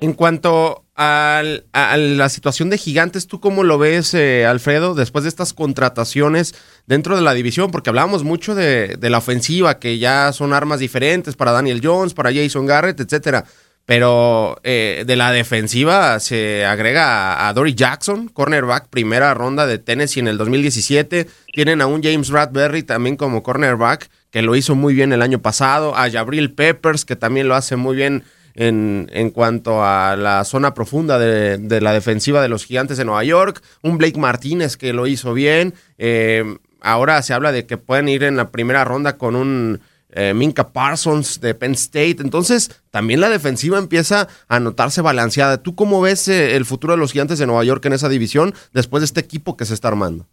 En 0.00 0.12
cuanto 0.12 0.84
a 0.94 1.42
la 1.42 2.28
situación 2.28 2.68
de 2.68 2.76
gigantes, 2.76 3.26
¿tú 3.26 3.40
cómo 3.40 3.62
lo 3.62 3.78
ves, 3.78 4.12
eh, 4.12 4.44
Alfredo, 4.44 4.94
después 4.94 5.24
de 5.24 5.30
estas 5.30 5.54
contrataciones 5.54 6.54
dentro 6.86 7.16
de 7.16 7.22
la 7.22 7.32
división? 7.32 7.70
Porque 7.70 7.90
hablábamos 7.90 8.22
mucho 8.22 8.54
de, 8.54 8.98
la 9.00 9.18
ofensiva, 9.18 9.78
que 9.78 9.98
ya 9.98 10.32
son 10.32 10.52
armas 10.52 10.80
diferentes 10.80 11.34
para 11.34 11.52
Daniel 11.52 11.80
Jones, 11.82 12.12
para 12.12 12.32
Jason 12.32 12.66
Garrett, 12.66 13.00
etcétera. 13.00 13.44
Pero 13.86 14.58
eh, 14.64 15.04
de 15.06 15.16
la 15.16 15.32
defensiva 15.32 16.18
se 16.18 16.66
agrega 16.66 17.48
a, 17.48 17.52
Dory 17.54 17.74
Jackson, 17.74 18.28
cornerback, 18.28 18.88
primera 18.88 19.32
ronda 19.32 19.66
de 19.66 19.78
Tennessee 19.78 20.20
en 20.20 20.28
el 20.28 20.36
2017. 20.36 21.26
Tienen 21.52 21.80
a 21.80 21.86
un 21.86 22.02
James 22.02 22.28
Radberry 22.28 22.82
también 22.82 23.16
como 23.16 23.42
cornerback, 23.42 24.10
que 24.30 24.42
lo 24.42 24.56
hizo 24.56 24.74
muy 24.74 24.92
bien 24.92 25.12
el 25.12 25.22
año 25.22 25.40
pasado. 25.40 25.96
A 25.96 26.10
Jabril 26.10 26.52
Peppers, 26.52 27.04
que 27.04 27.16
también 27.16 27.48
lo 27.48 27.54
hace 27.54 27.76
muy 27.76 27.96
bien 27.96 28.24
en, 28.56 29.08
en 29.12 29.30
cuanto 29.30 29.84
a 29.84 30.16
la 30.16 30.42
zona 30.44 30.74
profunda 30.74 31.18
de, 31.18 31.80
la 31.80 31.92
defensiva 31.92 32.42
de 32.42 32.48
los 32.48 32.64
gigantes 32.64 32.96
de 32.96 33.04
Nueva 33.04 33.22
York. 33.22 33.62
Un 33.82 33.98
Blake 33.98 34.18
Martínez 34.18 34.76
que 34.76 34.92
lo 34.92 35.06
hizo 35.06 35.34
bien. 35.34 35.74
Eh, 35.98 36.42
ahora 36.80 37.22
se 37.22 37.34
habla 37.34 37.52
de 37.52 37.66
que 37.66 37.76
pueden 37.76 38.08
ir 38.08 38.24
en 38.24 38.36
la 38.36 38.50
primera 38.50 38.84
ronda 38.84 39.18
con 39.18 39.36
un 39.36 39.80
eh, 40.10 40.32
Minka 40.34 40.72
Parsons 40.72 41.40
de 41.40 41.54
Penn 41.54 41.72
State. 41.72 42.16
Entonces, 42.20 42.82
también 42.90 43.20
la 43.20 43.28
defensiva 43.28 43.78
empieza 43.78 44.26
a 44.48 44.58
notarse 44.58 45.02
balanceada. 45.02 45.62
¿Tú 45.62 45.74
cómo 45.74 46.00
ves 46.00 46.26
eh, 46.28 46.56
el 46.56 46.64
futuro 46.64 46.94
de 46.94 46.98
los 46.98 47.12
gigantes 47.12 47.38
de 47.38 47.46
Nueva 47.46 47.64
York 47.64 47.84
en 47.84 47.92
esa 47.92 48.08
división 48.08 48.54
después 48.72 49.02
de 49.02 49.06
este 49.06 49.20
equipo 49.20 49.56
que 49.56 49.66
se 49.66 49.74
está 49.74 49.88
armando? 49.88 50.24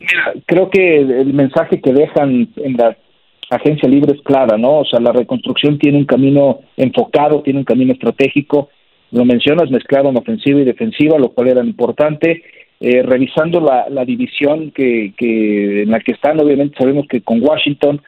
Mira, 0.00 0.32
creo 0.46 0.70
que 0.70 1.00
el 1.00 1.34
mensaje 1.34 1.82
que 1.82 1.92
dejan 1.92 2.48
en 2.56 2.76
la 2.78 2.96
agencia 3.50 3.88
libre 3.88 4.14
es 4.14 4.22
clara, 4.22 4.56
¿no? 4.56 4.78
O 4.80 4.84
sea, 4.84 5.00
la 5.00 5.12
reconstrucción 5.12 5.78
tiene 5.78 5.98
un 5.98 6.04
camino 6.04 6.60
enfocado, 6.76 7.42
tiene 7.42 7.60
un 7.60 7.64
camino 7.64 7.92
estratégico. 7.92 8.68
Lo 9.10 9.24
mencionas, 9.24 9.70
mezclaron 9.70 10.16
ofensiva 10.16 10.60
y 10.60 10.64
defensiva, 10.64 11.18
lo 11.18 11.30
cual 11.30 11.48
era 11.48 11.64
importante. 11.64 12.42
Eh, 12.80 13.02
revisando 13.02 13.60
la, 13.60 13.88
la 13.90 14.04
división 14.04 14.70
que, 14.70 15.12
que 15.16 15.82
en 15.82 15.90
la 15.90 16.00
que 16.00 16.12
están, 16.12 16.40
obviamente 16.40 16.78
sabemos 16.78 17.06
que 17.08 17.20
con 17.20 17.42
Washington 17.42 18.00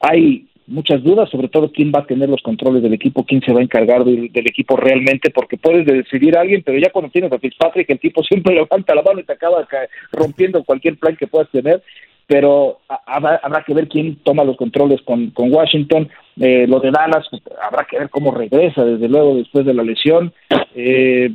hay 0.00 0.44
muchas 0.70 1.02
dudas, 1.02 1.28
sobre 1.28 1.48
todo 1.48 1.72
quién 1.72 1.90
va 1.94 2.00
a 2.00 2.06
tener 2.06 2.28
los 2.28 2.42
controles 2.42 2.82
del 2.82 2.94
equipo, 2.94 3.24
quién 3.24 3.42
se 3.42 3.52
va 3.52 3.60
a 3.60 3.62
encargar 3.62 4.04
del, 4.04 4.30
equipo 4.34 4.76
realmente, 4.76 5.30
porque 5.30 5.56
puedes 5.56 5.84
decidir 5.84 6.36
a 6.36 6.42
alguien, 6.42 6.62
pero 6.64 6.78
ya 6.78 6.90
cuando 6.90 7.10
tienes 7.10 7.32
a 7.32 7.38
Fitzpatrick, 7.38 7.90
el 7.90 7.98
tipo 7.98 8.22
siempre 8.30 8.54
levanta 8.54 8.94
la 8.94 9.02
mano 9.02 9.20
y 9.20 9.24
te 9.24 9.32
acaba 9.32 9.66
rompiendo 10.12 10.62
cualquier 10.64 10.96
plan 10.96 11.16
que 11.16 11.26
puedas 11.26 11.50
tener 11.50 11.82
pero 12.30 12.78
habrá, 13.06 13.64
que 13.66 13.74
ver 13.74 13.88
quién 13.88 14.14
toma 14.22 14.44
los 14.44 14.56
controles 14.56 15.02
con, 15.02 15.32
Washington. 15.36 16.08
Eh, 16.40 16.64
lo 16.68 16.78
de 16.78 16.92
Dallas, 16.92 17.26
pues, 17.28 17.42
habrá 17.60 17.84
que 17.90 17.98
ver 17.98 18.08
cómo 18.08 18.30
regresa, 18.30 18.84
desde 18.84 19.08
luego, 19.08 19.34
después 19.34 19.66
de 19.66 19.74
la 19.74 19.82
lesión. 19.82 20.32
Eh, 20.76 21.28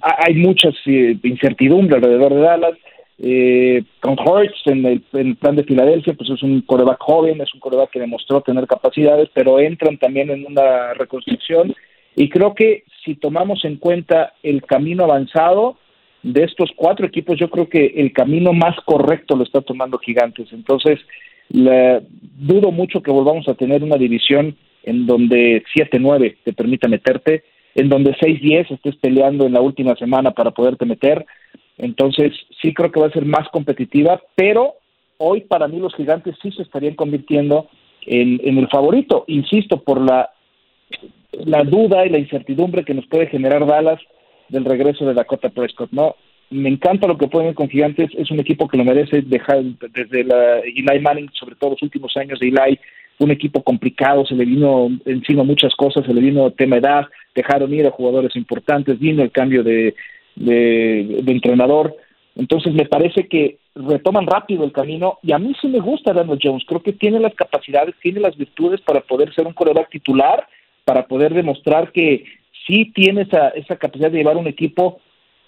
hay 0.00 0.34
muchas 0.36 0.76
eh, 0.86 1.16
incertidumbre 1.24 1.96
alrededor 1.96 2.34
de 2.34 2.40
Dallas. 2.40 2.74
Eh, 3.18 3.82
con 3.98 4.12
Hurts 4.12 4.62
en 4.66 4.86
el, 4.86 5.34
plan 5.34 5.56
de 5.56 5.64
Filadelfia, 5.64 6.14
pues 6.14 6.30
es 6.30 6.40
un 6.44 6.60
coreback 6.60 7.00
joven, 7.00 7.40
es 7.40 7.52
un 7.52 7.58
coreback 7.58 7.90
que 7.90 7.98
demostró 7.98 8.40
tener 8.40 8.68
capacidades, 8.68 9.28
pero 9.34 9.58
entran 9.58 9.98
también 9.98 10.30
en 10.30 10.46
una 10.46 10.94
reconstrucción. 10.94 11.74
Y 12.14 12.28
creo 12.28 12.54
que 12.54 12.84
si 13.04 13.16
tomamos 13.16 13.64
en 13.64 13.78
cuenta 13.78 14.34
el 14.44 14.62
camino 14.62 15.02
avanzado, 15.02 15.78
de 16.22 16.44
estos 16.44 16.70
cuatro 16.74 17.06
equipos, 17.06 17.38
yo 17.38 17.48
creo 17.48 17.68
que 17.68 17.86
el 17.96 18.12
camino 18.12 18.52
más 18.52 18.76
correcto 18.84 19.36
lo 19.36 19.44
está 19.44 19.60
tomando 19.60 19.98
Gigantes. 19.98 20.48
Entonces, 20.52 20.98
dudo 21.48 22.70
mucho 22.70 23.02
que 23.02 23.10
volvamos 23.10 23.48
a 23.48 23.54
tener 23.54 23.82
una 23.82 23.96
división 23.96 24.56
en 24.82 25.06
donde 25.06 25.62
7-9 25.74 26.36
te 26.44 26.52
permita 26.52 26.88
meterte, 26.88 27.44
en 27.74 27.88
donde 27.88 28.14
6-10 28.14 28.72
estés 28.72 28.96
peleando 28.96 29.46
en 29.46 29.52
la 29.52 29.60
última 29.60 29.94
semana 29.96 30.32
para 30.32 30.50
poderte 30.50 30.84
meter. 30.84 31.24
Entonces, 31.76 32.32
sí 32.60 32.74
creo 32.74 32.90
que 32.90 33.00
va 33.00 33.06
a 33.06 33.12
ser 33.12 33.24
más 33.24 33.48
competitiva, 33.50 34.20
pero 34.34 34.74
hoy 35.18 35.42
para 35.42 35.68
mí 35.68 35.78
los 35.78 35.94
gigantes 35.94 36.34
sí 36.42 36.50
se 36.52 36.62
estarían 36.62 36.94
convirtiendo 36.94 37.68
en, 38.06 38.40
en 38.42 38.58
el 38.58 38.68
favorito, 38.68 39.24
insisto, 39.28 39.82
por 39.82 40.00
la, 40.00 40.30
la 41.32 41.62
duda 41.64 42.06
y 42.06 42.10
la 42.10 42.18
incertidumbre 42.18 42.84
que 42.84 42.94
nos 42.94 43.06
puede 43.06 43.26
generar 43.26 43.66
Dallas 43.66 44.00
del 44.48 44.64
regreso 44.64 45.06
de 45.06 45.14
Dakota 45.14 45.48
Prescott, 45.48 45.90
¿no? 45.92 46.16
Me 46.50 46.70
encanta 46.70 47.06
lo 47.06 47.18
que 47.18 47.28
pueden 47.28 47.52
con 47.52 47.68
Gigantes, 47.68 48.10
es 48.16 48.30
un 48.30 48.40
equipo 48.40 48.68
que 48.68 48.78
lo 48.78 48.84
merece 48.84 49.20
dejar 49.20 49.62
desde 49.62 50.24
la 50.24 50.60
Eli 50.60 51.00
Manning, 51.00 51.30
sobre 51.34 51.56
todo 51.56 51.70
los 51.70 51.82
últimos 51.82 52.16
años 52.16 52.38
de 52.38 52.48
Eli, 52.48 52.78
un 53.18 53.30
equipo 53.30 53.62
complicado, 53.62 54.24
se 54.24 54.34
le 54.34 54.44
vino 54.44 54.88
encima 55.04 55.42
muchas 55.42 55.74
cosas, 55.74 56.06
se 56.06 56.14
le 56.14 56.20
vino 56.20 56.50
tema 56.52 56.76
edad, 56.76 57.06
dejaron 57.34 57.74
ir 57.74 57.86
a 57.86 57.90
jugadores 57.90 58.34
importantes, 58.36 58.98
vino 58.98 59.22
el 59.22 59.32
cambio 59.32 59.62
de, 59.62 59.94
de, 60.36 61.22
entrenador, 61.26 61.94
entonces 62.36 62.72
me 62.72 62.86
parece 62.86 63.26
que 63.26 63.58
retoman 63.74 64.26
rápido 64.26 64.64
el 64.64 64.72
camino 64.72 65.18
y 65.22 65.32
a 65.32 65.38
mí 65.38 65.54
sí 65.60 65.68
me 65.68 65.80
gusta 65.80 66.12
Daniel 66.12 66.38
Jones, 66.42 66.64
creo 66.66 66.82
que 66.82 66.92
tiene 66.92 67.18
las 67.18 67.34
capacidades, 67.34 67.94
tiene 68.00 68.20
las 68.20 68.36
virtudes 68.36 68.80
para 68.80 69.00
poder 69.00 69.34
ser 69.34 69.46
un 69.46 69.52
coreback 69.52 69.90
titular, 69.90 70.46
para 70.84 71.06
poder 71.06 71.34
demostrar 71.34 71.92
que 71.92 72.24
sí 72.68 72.92
tiene 72.94 73.22
esa, 73.22 73.48
esa 73.48 73.76
capacidad 73.76 74.10
de 74.10 74.18
llevar 74.18 74.36
un 74.36 74.46
equipo, 74.46 75.00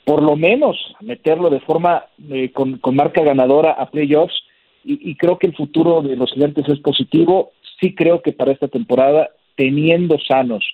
por 0.05 0.23
lo 0.23 0.35
menos 0.35 0.77
meterlo 1.01 1.51
de 1.51 1.61
forma 1.61 2.07
eh, 2.31 2.51
con, 2.53 2.81
marca 2.93 3.23
ganadora 3.23 3.73
a 3.73 3.91
playoffs, 3.91 4.35
y, 4.83 5.15
creo 5.17 5.39
que 5.39 5.47
el 5.47 5.55
futuro 5.55 6.01
de 6.01 6.17
los 6.17 6.33
gigantes 6.33 6.67
es 6.67 6.79
positivo. 6.81 7.53
Sí 7.79 7.95
creo 7.95 8.23
que 8.23 8.33
para 8.33 8.51
esta 8.51 8.67
temporada, 8.67 9.29
teniendo 9.55 10.17
sanos 10.27 10.65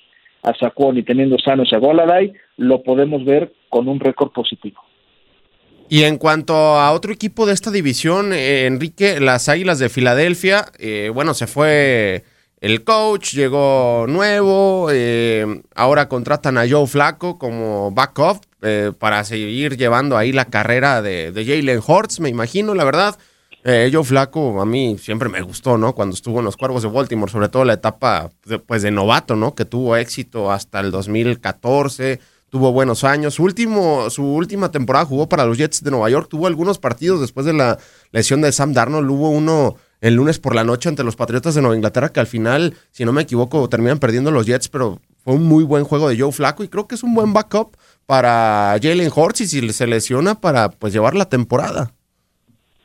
a 0.45 0.55
Saquon 0.55 0.97
y 0.97 1.03
teniendo 1.03 1.37
sanos 1.41 1.73
a 1.73 1.79
Goladay, 1.79 2.33
lo 2.57 2.85
podemos 2.85 3.25
ver 3.25 3.53
con 3.69 3.89
un 3.89 3.99
récord 3.99 4.31
positivo. 4.31 4.81
Y 5.89 6.05
en 6.05 6.19
cuanto 6.19 6.55
a 6.55 6.93
otro 6.93 7.13
equipo 7.13 7.47
de 7.47 7.55
esta 7.55 7.73
división, 7.73 8.33
eh, 8.33 8.67
Enrique, 8.67 9.19
las 9.19 9.49
Águilas 9.49 9.81
de 9.81 9.89
Filadelfia, 9.89 10.67
eh, 10.79 11.11
bueno, 11.13 11.35
se 11.35 11.49
fue 11.49 12.23
el 12.61 12.85
coach 12.85 13.35
llegó 13.35 14.07
nuevo, 14.09 14.89
eh, 14.91 15.63
ahora 15.75 16.09
contratan 16.09 16.57
a 16.57 16.69
Joe 16.69 16.87
Flaco 16.87 17.39
como 17.39 17.91
backup, 17.91 18.43
eh, 18.63 18.93
para 18.99 19.23
seguir 19.25 19.77
llevando 19.77 20.17
ahí 20.17 20.33
la 20.33 20.47
carrera 20.47 21.03
de, 21.03 21.33
Jalen 21.35 21.83
Hurts, 21.87 22.21
me 22.21 22.29
imagino, 22.31 22.75
la 22.75 22.85
verdad. 22.85 23.19
Eh, 23.63 23.91
Joe 23.93 24.05
Flaco 24.05 24.61
a 24.61 24.65
mí 24.65 24.97
siempre 24.99 25.29
me 25.29 25.43
gustó, 25.43 25.77
¿no? 25.77 25.95
Cuando 25.95 26.15
estuvo 26.15 26.39
en 26.39 26.45
los 26.45 26.57
Cuervos 26.57 26.83
de 26.83 26.89
Baltimore, 26.89 27.31
sobre 27.31 27.49
todo 27.49 27.65
la 27.65 27.75
etapa 27.75 28.31
de, 28.45 28.59
pues 28.59 28.83
de 28.83 28.91
novato, 28.91 29.37
¿no? 29.37 29.55
Que 29.55 29.65
tuvo 29.65 29.97
éxito 29.97 30.51
hasta 30.51 30.81
el 30.81 30.91
2014, 30.91 32.21
tuvo 32.49 32.73
buenos 32.73 33.05
años. 33.05 33.35
Su, 33.35 33.43
último, 33.43 34.09
su 34.09 34.25
última 34.25 34.71
temporada 34.71 35.05
jugó 35.05 35.29
para 35.29 35.45
los 35.45 35.59
Jets 35.59 35.83
de 35.83 35.91
Nueva 35.91 36.09
York, 36.09 36.29
tuvo 36.31 36.47
algunos 36.47 36.79
partidos 36.79 37.21
después 37.21 37.45
de 37.45 37.53
la 37.53 37.79
lesión 38.13 38.41
de 38.41 38.53
Sam 38.53 38.73
Darnold, 38.73 39.11
hubo 39.11 39.31
uno 39.31 39.77
el 40.07 40.15
lunes 40.15 40.39
por 40.39 40.55
la 40.55 40.63
noche 40.63 40.89
ante 40.89 41.03
los 41.03 41.17
Patriotas 41.17 41.57
de 41.57 41.63
Nueva 41.63 41.75
Inglaterra 41.75 42.13
que 42.13 42.21
al 42.21 42.29
final, 42.29 42.75
si 42.93 43.05
no 43.05 43.13
me 43.13 43.23
equivoco, 43.23 43.69
terminan 43.69 43.99
perdiendo 43.99 44.31
los 44.31 44.47
Jets, 44.47 44.69
pero 44.69 45.01
fue 45.25 45.35
un 45.35 45.45
muy 45.45 45.65
buen 45.65 45.83
juego 45.83 46.09
de 46.09 46.17
Joe 46.17 46.31
Flaco 46.31 46.63
y 46.63 46.69
creo 46.69 46.87
que 46.87 46.95
es 46.95 47.03
un 47.03 47.13
buen 47.13 47.33
backup 47.33 47.77
para 48.07 48.77
Jalen 48.81 49.11
Hurts 49.15 49.41
y 49.41 49.47
si 49.47 49.69
se 49.71 49.87
lesiona 49.89 50.41
para 50.41 50.71
pues 50.71 50.93
llevar 50.93 51.17
la 51.17 51.29
temporada. 51.29 51.91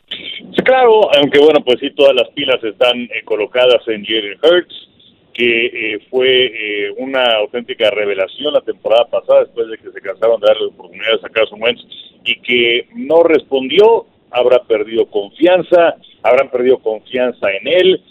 Sí, 0.09 0.63
claro, 0.65 1.15
aunque 1.15 1.37
bueno, 1.37 1.63
pues 1.63 1.79
sí, 1.79 1.91
todas 1.91 2.15
las 2.15 2.27
pilas 2.29 2.61
están 2.63 2.97
eh, 3.01 3.21
colocadas 3.23 3.87
en 3.87 4.03
Jalen 4.03 4.39
Hurts, 4.41 4.89
que 5.35 5.65
eh, 5.67 5.99
fue 6.09 6.45
eh, 6.45 6.91
una 6.97 7.23
auténtica 7.35 7.91
revelación 7.91 8.51
la 8.51 8.61
temporada 8.61 9.05
pasada, 9.05 9.41
después 9.41 9.67
de 9.69 9.77
que 9.77 9.91
se 9.91 10.01
cansaron 10.01 10.41
de 10.41 10.47
darle 10.47 10.63
la 10.63 10.73
oportunidad 10.73 11.11
de 11.13 11.21
sacar 11.21 11.43
a 11.43 11.47
su 11.47 11.55
Wentz, 11.55 11.81
y 12.25 12.41
que 12.41 12.87
no 12.95 13.21
respondió, 13.21 14.07
habrá 14.31 14.63
perdido 14.63 15.05
confianza, 15.05 15.95
habrán 16.23 16.49
perdido 16.49 16.79
confianza 16.79 17.47
en 17.51 17.67
él, 17.67 18.01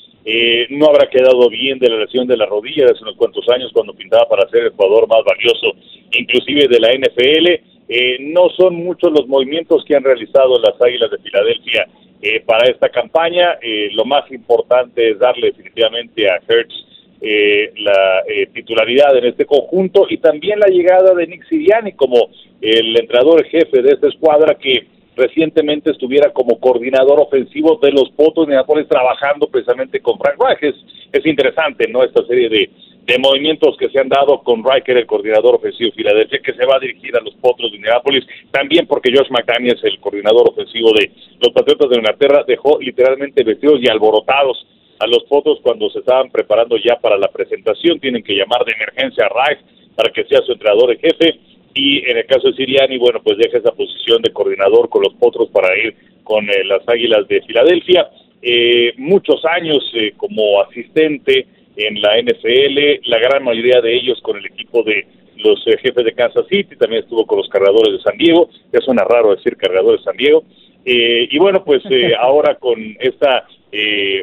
no 0.70 0.86
habrá 0.86 1.08
quedado 1.08 1.48
bien 1.48 1.78
de 1.78 1.88
la 1.88 1.96
lesión 1.96 2.26
de 2.26 2.36
la 2.36 2.46
rodilla 2.46 2.84
de 2.84 2.92
hace 2.92 3.02
unos 3.02 3.16
cuantos 3.16 3.48
años 3.48 3.70
cuando 3.72 3.94
pintaba 3.94 4.28
para 4.28 4.48
ser 4.50 4.64
el 4.64 4.70
jugador 4.70 5.08
más 5.08 5.24
valioso, 5.24 5.72
inclusive 6.12 6.68
de 6.68 6.78
la 6.78 6.92
NFL. 6.92 8.32
no 8.32 8.50
son 8.50 8.74
muchos 8.76 9.10
los 9.12 9.26
movimientos 9.26 9.84
que 9.84 9.96
han 9.96 10.04
realizado 10.04 10.58
las 10.58 10.80
Águilas 10.80 11.10
de 11.10 11.18
Filadelfia 11.18 11.86
eh, 12.22 12.42
para 12.44 12.70
esta 12.70 12.90
campaña. 12.90 13.58
Eh, 13.62 13.88
lo 13.94 14.04
más 14.04 14.30
importante 14.30 15.12
es 15.12 15.18
darle 15.18 15.46
definitivamente 15.52 16.28
a 16.28 16.38
Hertz 16.46 16.74
eh, 17.22 17.72
la 17.78 18.22
titularidad 18.52 19.16
en 19.16 19.24
este 19.24 19.46
conjunto 19.46 20.06
y 20.08 20.18
también 20.18 20.58
la 20.58 20.66
llegada 20.66 21.14
de 21.14 21.26
Nick 21.26 21.48
Siriani 21.48 21.92
como 21.92 22.28
el 22.60 22.94
entrenador 22.98 23.44
jefe 23.46 23.80
de 23.80 23.92
esta 23.92 24.08
escuadra 24.08 24.54
que 24.54 24.86
recientemente 25.20 25.90
estuviera 25.90 26.32
como 26.32 26.58
coordinador 26.58 27.20
ofensivo 27.20 27.78
de 27.82 27.92
los 27.92 28.10
Potos 28.10 28.46
de 28.46 28.54
Nápoles 28.54 28.88
trabajando 28.88 29.48
precisamente 29.48 30.00
con 30.00 30.18
Frank 30.18 30.40
Reich. 30.40 30.62
Es, 30.62 30.76
es 31.12 31.26
interesante, 31.26 31.86
¿no? 31.88 32.02
Esta 32.02 32.24
serie 32.24 32.48
de, 32.48 32.70
de 33.06 33.18
movimientos 33.18 33.76
que 33.76 33.90
se 33.90 33.98
han 33.98 34.08
dado 34.08 34.42
con 34.42 34.64
Riker, 34.64 34.96
el 34.96 35.06
coordinador 35.06 35.56
ofensivo 35.56 35.90
de 35.90 35.96
Filadelfia, 35.96 36.40
que 36.42 36.54
se 36.54 36.64
va 36.64 36.76
a 36.76 36.80
dirigir 36.80 37.14
a 37.16 37.20
los 37.20 37.34
Potros 37.34 37.70
de 37.70 37.76
Indianapolis, 37.76 38.24
también 38.50 38.86
porque 38.86 39.12
Josh 39.14 39.30
McDaniels, 39.30 39.84
el 39.84 40.00
coordinador 40.00 40.48
ofensivo 40.48 40.92
de 40.92 41.10
los 41.40 41.52
Patriotas 41.52 41.90
de 41.90 41.96
Inglaterra, 41.96 42.44
dejó 42.46 42.78
literalmente 42.80 43.44
vestidos 43.44 43.80
y 43.82 43.88
alborotados 43.88 44.66
a 44.98 45.06
los 45.06 45.24
Potros 45.24 45.58
cuando 45.62 45.90
se 45.90 46.00
estaban 46.00 46.30
preparando 46.30 46.76
ya 46.76 46.96
para 46.96 47.18
la 47.18 47.28
presentación. 47.28 48.00
Tienen 48.00 48.22
que 48.22 48.34
llamar 48.34 48.64
de 48.64 48.72
emergencia 48.72 49.26
a 49.26 49.28
Reich 49.28 49.60
para 49.96 50.12
que 50.12 50.24
sea 50.24 50.40
su 50.42 50.52
entrenador 50.52 50.92
en 50.92 50.98
jefe. 50.98 51.40
Y 51.74 51.98
en 52.08 52.16
el 52.16 52.26
caso 52.26 52.48
de 52.48 52.56
Siriani, 52.56 52.98
bueno, 52.98 53.20
pues 53.22 53.38
deja 53.38 53.58
esa 53.58 53.72
posición 53.72 54.22
de 54.22 54.32
coordinador 54.32 54.88
con 54.88 55.02
los 55.02 55.14
Potros 55.14 55.48
para 55.50 55.76
ir 55.78 55.94
con 56.24 56.48
eh, 56.48 56.64
las 56.64 56.88
Águilas 56.88 57.26
de 57.28 57.42
Filadelfia. 57.42 58.10
Eh, 58.42 58.92
muchos 58.96 59.44
años 59.44 59.84
eh, 59.94 60.12
como 60.16 60.60
asistente 60.62 61.46
en 61.76 62.00
la 62.00 62.20
NFL, 62.20 63.08
la 63.08 63.18
gran 63.18 63.44
mayoría 63.44 63.80
de 63.80 63.94
ellos 63.94 64.20
con 64.22 64.36
el 64.36 64.46
equipo 64.46 64.82
de 64.82 65.06
los 65.42 65.66
eh, 65.66 65.76
jefes 65.82 66.04
de 66.04 66.12
Kansas 66.12 66.46
City, 66.48 66.76
también 66.76 67.02
estuvo 67.02 67.26
con 67.26 67.38
los 67.38 67.48
cargadores 67.48 67.92
de 67.92 68.02
San 68.02 68.16
Diego, 68.18 68.48
ya 68.72 68.80
suena 68.80 69.04
raro 69.04 69.34
decir 69.34 69.56
cargadores 69.56 70.00
de 70.00 70.04
San 70.04 70.16
Diego, 70.16 70.44
eh, 70.84 71.28
y 71.30 71.38
bueno, 71.38 71.64
pues 71.64 71.82
eh, 71.90 72.12
ahora 72.18 72.56
con 72.56 72.78
esta 73.00 73.46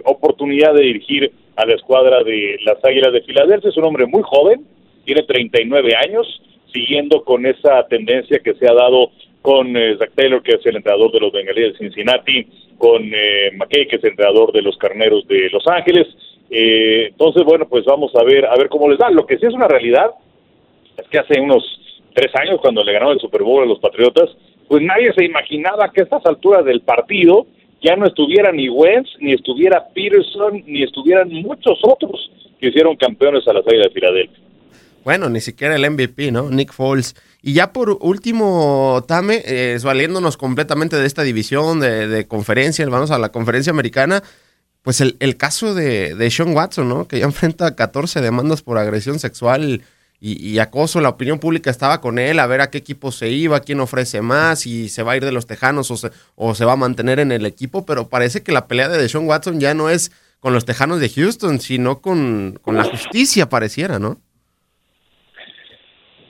oportunidad 0.03 0.73
de 0.73 0.81
dirigir 0.81 1.31
a 1.55 1.65
la 1.65 1.75
escuadra 1.75 2.21
de 2.21 2.57
las 2.65 2.83
Águilas 2.83 3.13
de 3.13 3.21
Filadelfia, 3.21 3.69
es 3.69 3.77
un 3.77 3.85
hombre 3.85 4.05
muy 4.05 4.21
joven, 4.21 4.65
tiene 5.05 5.23
39 5.23 5.93
años, 5.95 6.41
siguiendo 6.71 7.23
con 7.23 7.45
esa 7.45 7.87
tendencia 7.87 8.39
que 8.39 8.53
se 8.55 8.67
ha 8.67 8.73
dado 8.73 9.11
con 9.41 9.73
Zach 9.97 10.11
Taylor, 10.15 10.43
que 10.43 10.55
es 10.55 10.65
el 10.65 10.75
entrenador 10.75 11.11
de 11.11 11.19
los 11.19 11.31
Bengalíes 11.31 11.73
de 11.73 11.79
Cincinnati, 11.79 12.47
con 12.77 13.09
McKay, 13.57 13.87
que 13.87 13.95
es 13.95 14.03
el 14.03 14.11
entrenador 14.11 14.51
de 14.51 14.61
los 14.61 14.77
Carneros 14.77 15.27
de 15.27 15.49
Los 15.49 15.65
Ángeles, 15.67 16.07
eh, 16.49 17.07
entonces, 17.07 17.43
bueno, 17.43 17.67
pues 17.67 17.85
vamos 17.85 18.15
a 18.15 18.23
ver, 18.23 18.45
a 18.45 18.55
ver 18.55 18.69
cómo 18.69 18.89
les 18.89 18.97
da. 18.97 19.09
Lo 19.09 19.25
que 19.25 19.37
sí 19.37 19.45
es 19.45 19.53
una 19.53 19.67
realidad 19.67 20.11
es 20.97 21.07
que 21.09 21.19
hace 21.19 21.39
unos 21.39 21.63
tres 22.13 22.33
años, 22.35 22.59
cuando 22.61 22.83
le 22.83 22.93
ganaron 22.93 23.15
el 23.15 23.19
Super 23.21 23.43
Bowl 23.43 23.63
a 23.63 23.67
los 23.67 23.79
Patriotas, 23.79 24.29
pues 24.67 24.81
nadie 24.81 25.13
se 25.13 25.25
imaginaba 25.25 25.91
que 25.91 26.01
a 26.01 26.03
estas 26.03 26.25
alturas 26.25 26.65
del 26.65 26.81
partido 26.81 27.45
ya 27.81 27.95
no 27.95 28.07
estuviera 28.07 28.51
ni 28.51 28.69
Wentz, 28.69 29.09
ni 29.19 29.33
estuviera 29.33 29.85
Peterson, 29.93 30.63
ni 30.65 30.83
estuvieran 30.83 31.31
muchos 31.31 31.79
otros 31.83 32.31
que 32.59 32.69
hicieron 32.69 32.95
campeones 32.95 33.47
a 33.47 33.53
la 33.53 33.61
salida 33.61 33.83
de 33.83 33.91
Filadelfia. 33.91 34.46
Bueno, 35.07 35.29
ni 35.29 35.39
siquiera 35.39 35.73
el 35.73 35.89
MVP, 35.89 36.33
¿no? 36.33 36.49
Nick 36.49 36.73
Foles. 36.73 37.15
Y 37.41 37.53
ya 37.53 37.71
por 37.71 37.97
último, 38.01 39.05
Tame, 39.07 39.41
eh, 39.45 39.79
valiéndonos 39.81 40.35
completamente 40.35 40.97
de 40.97 41.05
esta 41.05 41.23
división 41.23 41.79
de, 41.79 42.09
de 42.09 42.27
conferencias, 42.27 42.89
vamos 42.89 43.11
a 43.11 43.17
la 43.17 43.29
conferencia 43.29 43.71
americana 43.71 44.21
pues 44.81 44.99
el, 44.99 45.37
caso 45.37 45.73
de, 45.73 46.13
de, 46.13 46.29
Sean 46.29 46.53
Watson, 46.53 46.89
¿no? 46.89 47.07
Que 47.07 47.19
ya 47.19 47.25
enfrenta 47.27 47.73
14 47.73 48.19
demandas 48.19 48.61
por 48.61 48.77
agresión 48.77 49.17
sexual 49.17 49.81
y, 50.19 50.59
acoso. 50.59 50.99
La 50.99 51.07
opinión 51.07 51.39
pública 51.39 51.69
estaba 51.69 52.01
con 52.01 52.19
él 52.19 52.37
a 52.37 52.45
ver 52.45 52.59
a 52.59 52.69
qué 52.69 52.77
equipo 52.77 53.13
se 53.13 53.29
iba, 53.29 53.61
quién 53.61 53.79
ofrece 53.79 54.21
más, 54.21 54.65
y 54.65 54.89
se 54.89 55.03
va 55.03 55.13
a 55.13 55.15
ir 55.15 55.23
de 55.23 55.31
los 55.31 55.47
Tejanos 55.47 55.89
o 55.89 55.95
se, 55.95 56.11
o 56.35 56.53
se 56.53 56.65
va 56.65 56.73
a 56.73 56.75
mantener 56.75 57.19
en 57.19 57.31
el 57.31 57.45
equipo. 57.45 57.85
Pero 57.85 58.09
parece 58.09 58.43
que 58.43 58.51
la 58.51 58.67
pelea 58.67 58.89
de 58.89 59.07
Sean 59.07 59.25
Watson 59.25 59.61
ya 59.61 59.73
no 59.73 59.89
es 59.89 60.11
con 60.41 60.53
los 60.53 60.65
Tejanos 60.65 60.99
de 60.99 61.07
Houston, 61.07 61.61
sino 61.61 62.01
con, 62.01 62.59
con 62.61 62.75
la 62.75 62.83
justicia, 62.83 63.47
pareciera, 63.47 63.99
¿no? 63.99 64.19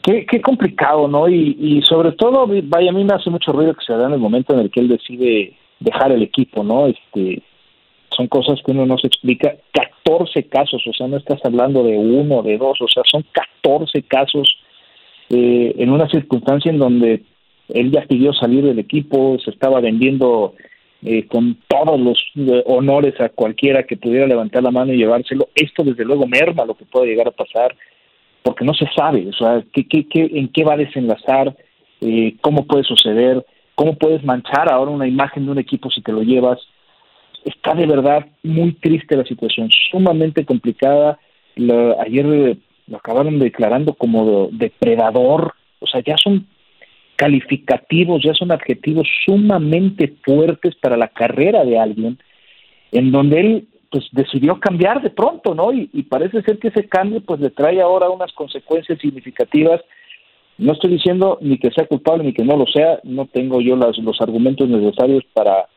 Qué, 0.07 0.41
complicado, 0.41 1.09
¿no? 1.09 1.27
Y, 1.27 1.57
y 1.59 1.81
sobre 1.81 2.13
todo, 2.13 2.47
vaya, 2.47 2.91
a 2.91 2.93
mí 2.93 3.03
me 3.03 3.13
hace 3.13 3.29
mucho 3.29 3.51
ruido 3.51 3.73
que 3.73 3.83
se 3.85 3.91
da 3.91 4.07
en 4.07 4.13
el 4.13 4.19
momento 4.19 4.53
en 4.53 4.61
el 4.61 4.71
que 4.71 4.79
él 4.79 4.87
decide 4.87 5.53
dejar 5.81 6.13
el 6.13 6.23
equipo, 6.23 6.63
¿no? 6.63 6.87
Este, 6.87 7.43
son 8.15 8.27
cosas 8.27 8.57
que 8.65 8.71
uno 8.71 8.85
no 8.85 8.97
se 8.97 9.07
explica. 9.07 9.53
14 9.73 10.43
casos, 10.43 10.81
o 10.87 10.93
sea, 10.93 11.07
no 11.07 11.17
estás 11.17 11.43
hablando 11.43 11.83
de 11.83 11.97
uno, 11.97 12.41
de 12.41 12.57
dos, 12.57 12.77
o 12.79 12.87
sea, 12.87 13.03
son 13.05 13.25
14 13.33 14.01
casos 14.03 14.47
eh, 15.29 15.75
en 15.77 15.91
una 15.91 16.07
circunstancia 16.07 16.71
en 16.71 16.79
donde 16.79 17.23
él 17.67 17.91
ya 17.91 18.05
pidió 18.07 18.31
salir 18.31 18.63
del 18.63 18.79
equipo, 18.79 19.37
se 19.43 19.51
estaba 19.51 19.81
vendiendo 19.81 20.53
eh, 21.03 21.27
con 21.27 21.57
todos 21.67 21.99
los 21.99 22.17
eh, 22.37 22.63
honores 22.65 23.19
a 23.19 23.27
cualquiera 23.27 23.83
que 23.83 23.97
pudiera 23.97 24.25
levantar 24.25 24.63
la 24.63 24.71
mano 24.71 24.93
y 24.93 24.97
llevárselo. 24.97 25.49
Esto 25.53 25.83
desde 25.83 26.05
luego 26.05 26.25
merma 26.27 26.65
lo 26.65 26.75
que 26.75 26.85
puede 26.85 27.07
llegar 27.07 27.27
a 27.27 27.31
pasar, 27.31 27.75
porque 28.47 28.63
no 28.63 28.73
se 28.73 28.87
sabe, 28.95 29.27
o 29.27 29.33
sea, 29.33 29.61
qué, 29.73 29.85
qué, 29.85 30.07
qué, 30.07 30.29
en 30.35 30.47
qué 30.47 30.63
va 30.63 30.75
a 30.75 30.77
desenlazar, 30.77 31.53
cómo 32.39 32.65
puede 32.65 32.85
suceder, 32.85 33.45
cómo 33.75 33.97
puedes 33.97 34.23
manchar 34.23 34.71
ahora 34.71 34.89
una 34.89 35.05
imagen 35.05 35.43
de 35.43 35.51
un 35.51 35.59
equipo 35.59 35.91
si 35.91 36.01
te 36.01 36.13
lo 36.13 36.21
llevas 36.21 36.57
está 37.43 37.73
de 37.73 37.85
verdad 37.85 38.25
muy 38.41 38.71
triste 38.73 39.17
la 39.17 39.25
situación, 39.25 39.69
sumamente 39.91 40.45
complicada. 40.45 41.19
ayer 41.57 42.25
eh, 42.25 42.57
lo 42.87 42.97
acabaron 42.97 43.37
declarando 43.37 43.95
como 43.95 44.47
depredador, 44.53 45.53
o 45.79 45.87
sea, 45.87 46.01
ya 46.05 46.15
son 46.17 46.47
calificativos, 47.17 48.23
ya 48.23 48.33
son 48.33 48.53
adjetivos 48.53 49.09
sumamente 49.25 50.15
fuertes 50.23 50.73
para 50.75 50.95
la 50.95 51.09
carrera 51.09 51.65
de 51.65 51.77
alguien, 51.77 52.17
en 52.93 53.11
donde 53.11 53.39
él 53.41 53.67
pues 53.89 54.05
decidió 54.11 54.59
cambiar 54.59 55.01
de 55.01 55.09
pronto, 55.09 55.55
¿no? 55.55 55.71
Y, 55.71 55.89
y 55.93 56.03
parece 56.03 56.41
ser 56.41 56.59
que 56.59 56.69
ese 56.69 56.87
cambio 56.87 57.21
pues 57.21 57.39
le 57.39 57.49
trae 57.49 57.81
ahora 57.81 58.09
unas 58.09 58.31
consecuencias 58.33 58.99
significativas. 58.99 59.81
No 60.57 60.73
estoy 60.73 60.91
diciendo 60.91 61.37
ni 61.41 61.57
que 61.57 61.71
sea 61.71 61.85
culpable 61.85 62.23
ni 62.23 62.33
que 62.33 62.43
no 62.43 62.57
lo 62.57 62.65
sea, 62.65 62.99
no 63.03 63.27
tengo 63.27 63.61
yo 63.61 63.75
las, 63.75 63.97
los 63.99 64.19
argumentos 64.21 64.67
necesarios 64.67 65.23
para 65.33 65.67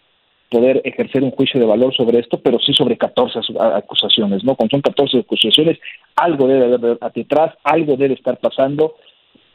poder 0.51 0.81
ejercer 0.85 1.23
un 1.23 1.31
juicio 1.31 1.61
de 1.61 1.67
valor 1.67 1.95
sobre 1.95 2.19
esto, 2.19 2.41
pero 2.41 2.59
sí 2.59 2.73
sobre 2.75 2.99
14 2.99 3.39
acusaciones, 3.75 4.43
¿no? 4.43 4.57
Cuando 4.57 4.73
son 4.73 4.83
14 4.83 5.19
acusaciones, 5.21 5.79
algo 6.17 6.49
debe 6.49 6.75
haber 6.75 6.99
detrás, 7.15 7.55
algo 7.63 7.97
debe 7.97 8.15
estar 8.15 8.37
pasando, 8.39 8.97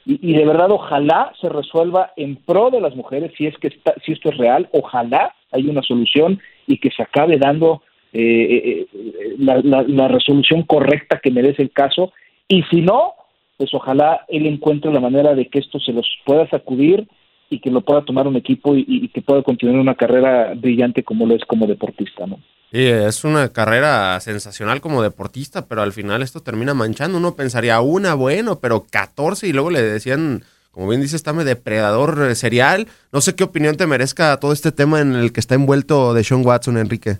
y, 0.08 0.34
de 0.34 0.46
verdad 0.46 0.70
ojalá 0.70 1.34
se 1.41 1.50
resuelva 1.50 2.13
en 2.15 2.36
pro 2.36 2.70
de 2.70 2.80
las 2.80 2.96
mujeres, 2.96 3.32
si 3.36 3.48
es 3.48 3.58
que 3.58 3.72
si 4.06 4.12
esto 4.12 4.30
es 4.30 4.38
real, 4.38 4.70
ojalá 4.72 5.34
hay 5.52 5.68
una 5.68 5.82
solución 5.82 6.39
y 6.68 6.78
que 6.78 6.91
se 6.91 7.02
acabe 7.02 7.38
dando 7.39 7.82
eh, 8.17 8.56
eh, 8.56 8.88
eh, 8.93 9.36
la, 9.39 9.62
la 9.62 10.08
resolución 10.08 10.63
correcta 10.63 11.19
que 11.21 11.32
merece 11.32 11.62
el 11.62 11.71
caso, 11.71 12.13
y 12.47 12.63
si 12.63 12.82
no, 12.82 13.13
pues 13.58 13.73
ojalá 13.73 14.25
él 14.30 14.45
encuentre 14.45 14.93
la 14.93 15.01
manera 15.01 15.36
de 15.36 15.47
que 15.47 15.60
esto 15.60 15.80
se 15.80 15.91
los 15.91 16.08
pueda 16.25 16.49
sacudir 16.49 17.08
y 17.49 17.60
que 17.60 17.69
lo 17.69 17.82
pueda 17.82 18.04
tomar 18.04 18.28
un 18.28 18.38
equipo 18.38 18.75
y, 18.75 19.10
que 19.10 19.21
pueda 19.21 19.43
continuar 19.43 19.80
una 19.80 19.95
carrera 19.95 20.54
brillante 20.56 21.04
como 21.04 21.25
lo 21.25 21.36
es 21.36 21.43
como 21.45 21.67
deportista, 21.67 22.25
¿no? 22.25 22.39
Sí, 22.71 22.86
es 22.86 23.23
una 23.23 23.49
carrera 23.49 24.19
sensacional 24.19 24.82
como 24.82 25.01
deportista, 25.01 25.67
pero 25.67 25.82
al 25.82 25.93
final 25.93 26.21
esto 26.21 26.41
termina 26.41 26.73
manchando. 26.73 27.17
Uno 27.17 27.36
pensaría 27.36 27.80
una, 27.82 28.15
bueno, 28.15 28.60
pero 28.60 28.86
14 28.89 29.47
y 29.47 29.54
luego 29.54 29.69
le 29.69 29.82
decían 29.82 30.43
como 30.71 30.89
bien 30.89 30.99
dice, 30.99 31.17
Tame, 31.19 31.45
depredador 31.45 32.28
eh, 32.30 32.36
serial. 32.36 32.88
No 33.13 33.21
sé 33.21 33.34
qué 33.34 33.45
opinión 33.45 33.78
te 33.78 33.88
merezca 33.88 34.38
todo 34.41 34.51
este 34.51 34.73
tema 34.73 34.99
en 34.99 35.15
el 35.15 35.32
que 35.32 35.39
está 35.39 35.56
envuelto 35.56 36.13
de 36.13 36.25
Sean 36.25 36.45
Watson, 36.45 36.78
Enrique. 36.78 37.19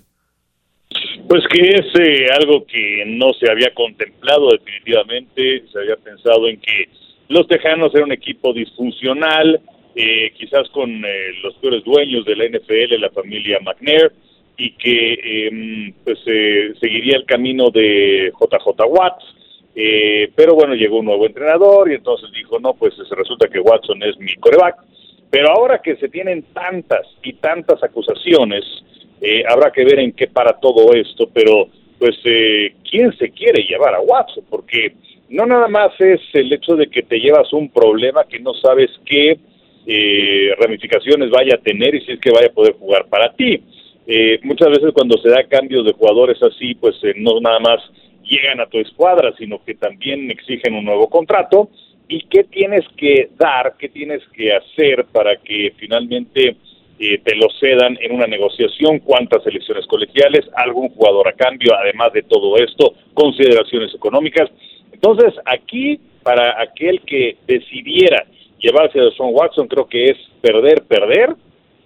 Pues 1.28 1.42
que 1.48 1.60
es 1.70 1.86
eh, 1.98 2.28
algo 2.32 2.64
que 2.66 3.04
no 3.04 3.32
se 3.32 3.50
había 3.50 3.74
contemplado 3.74 4.48
definitivamente, 4.50 5.64
se 5.72 5.78
había 5.78 5.96
pensado 5.96 6.46
en 6.46 6.60
que 6.60 6.88
los 7.28 7.48
Tejanos 7.48 7.92
eran 7.94 8.04
un 8.04 8.12
equipo 8.12 8.52
disfuncional, 8.52 9.60
eh, 9.96 10.30
quizás 10.38 10.68
con 10.70 11.04
eh, 11.04 11.32
los 11.42 11.54
peores 11.56 11.82
dueños 11.82 12.24
de 12.24 12.36
la 12.36 12.44
NFL, 12.44 13.00
la 13.00 13.10
familia 13.10 13.58
McNair, 13.60 14.12
y 14.56 14.70
que 14.72 15.46
em, 15.48 15.92
pues 16.04 16.20
seguiría 16.80 17.16
el 17.16 17.26
camino 17.26 17.70
de 17.70 18.32
JJ 18.40 18.84
Watts, 18.86 19.24
pero 20.34 20.54
bueno, 20.54 20.74
llegó 20.74 21.00
un 21.00 21.06
nuevo 21.06 21.26
entrenador 21.26 21.90
y 21.90 21.96
entonces 21.96 22.30
dijo, 22.32 22.58
no, 22.60 22.72
pues 22.74 22.94
resulta 23.10 23.48
que 23.48 23.60
Watson 23.60 24.02
es 24.02 24.16
mi 24.18 24.34
coreback, 24.36 24.76
pero 25.28 25.50
ahora 25.50 25.82
que 25.82 25.96
se 25.96 26.08
tienen 26.08 26.44
tantas 26.54 27.06
y 27.22 27.34
tantas 27.34 27.82
acusaciones, 27.82 28.64
eh, 29.20 29.42
habrá 29.48 29.70
que 29.70 29.84
ver 29.84 29.98
en 30.00 30.12
qué 30.12 30.26
para 30.26 30.58
todo 30.58 30.92
esto, 30.94 31.28
pero 31.32 31.68
pues 31.98 32.16
eh, 32.24 32.74
quién 32.88 33.16
se 33.16 33.30
quiere 33.30 33.62
llevar 33.62 33.94
a 33.94 34.00
Watson, 34.00 34.44
porque 34.50 34.92
no 35.30 35.46
nada 35.46 35.68
más 35.68 35.92
es 36.00 36.20
el 36.34 36.52
hecho 36.52 36.76
de 36.76 36.88
que 36.88 37.02
te 37.02 37.18
llevas 37.18 37.52
un 37.52 37.70
problema 37.70 38.24
que 38.24 38.38
no 38.38 38.52
sabes 38.54 38.90
qué 39.04 39.38
eh, 39.86 40.50
ramificaciones 40.58 41.30
vaya 41.30 41.54
a 41.54 41.62
tener 41.62 41.94
y 41.94 42.00
si 42.02 42.12
es 42.12 42.20
que 42.20 42.30
vaya 42.30 42.48
a 42.48 42.54
poder 42.54 42.74
jugar 42.74 43.06
para 43.08 43.32
ti. 43.32 43.62
muchas 44.42 44.68
veces 44.68 44.92
cuando 44.92 45.18
se 45.18 45.30
da 45.30 45.44
cambios 45.44 45.84
de 45.84 45.92
jugadores 45.92 46.40
así, 46.42 46.74
pues 46.74 46.96
no 47.16 47.40
nada 47.40 47.58
más 47.60 47.80
llegan 48.22 48.60
a 48.60 48.66
tu 48.66 48.78
escuadra, 48.78 49.32
sino 49.38 49.64
que 49.64 49.74
también 49.74 50.30
exigen 50.30 50.74
un 50.74 50.84
nuevo 50.84 51.08
contrato. 51.08 51.70
¿Y 52.08 52.20
qué 52.28 52.44
tienes 52.44 52.84
que 52.96 53.30
dar, 53.36 53.74
qué 53.78 53.88
tienes 53.88 54.22
que 54.32 54.52
hacer 54.52 55.06
para 55.12 55.36
que 55.36 55.72
finalmente 55.76 56.56
eh, 56.98 57.18
te 57.22 57.34
lo 57.36 57.48
cedan 57.60 57.98
en 58.00 58.12
una 58.12 58.26
negociación, 58.26 59.00
cuántas 59.00 59.46
elecciones 59.46 59.86
colegiales, 59.86 60.46
algún 60.54 60.88
jugador 60.90 61.28
a 61.28 61.32
cambio, 61.32 61.74
además 61.74 62.12
de 62.12 62.22
todo 62.22 62.56
esto, 62.56 62.94
consideraciones 63.14 63.94
económicas. 63.94 64.50
Entonces, 64.92 65.34
aquí, 65.44 66.00
para 66.22 66.60
aquel 66.60 67.02
que 67.02 67.36
decidiera 67.46 68.24
llevarse 68.58 68.98
a 68.98 69.10
Sean 69.10 69.30
Watson, 69.32 69.68
creo 69.68 69.86
que 69.86 70.10
es 70.10 70.16
perder, 70.40 70.84
perder, 70.84 71.36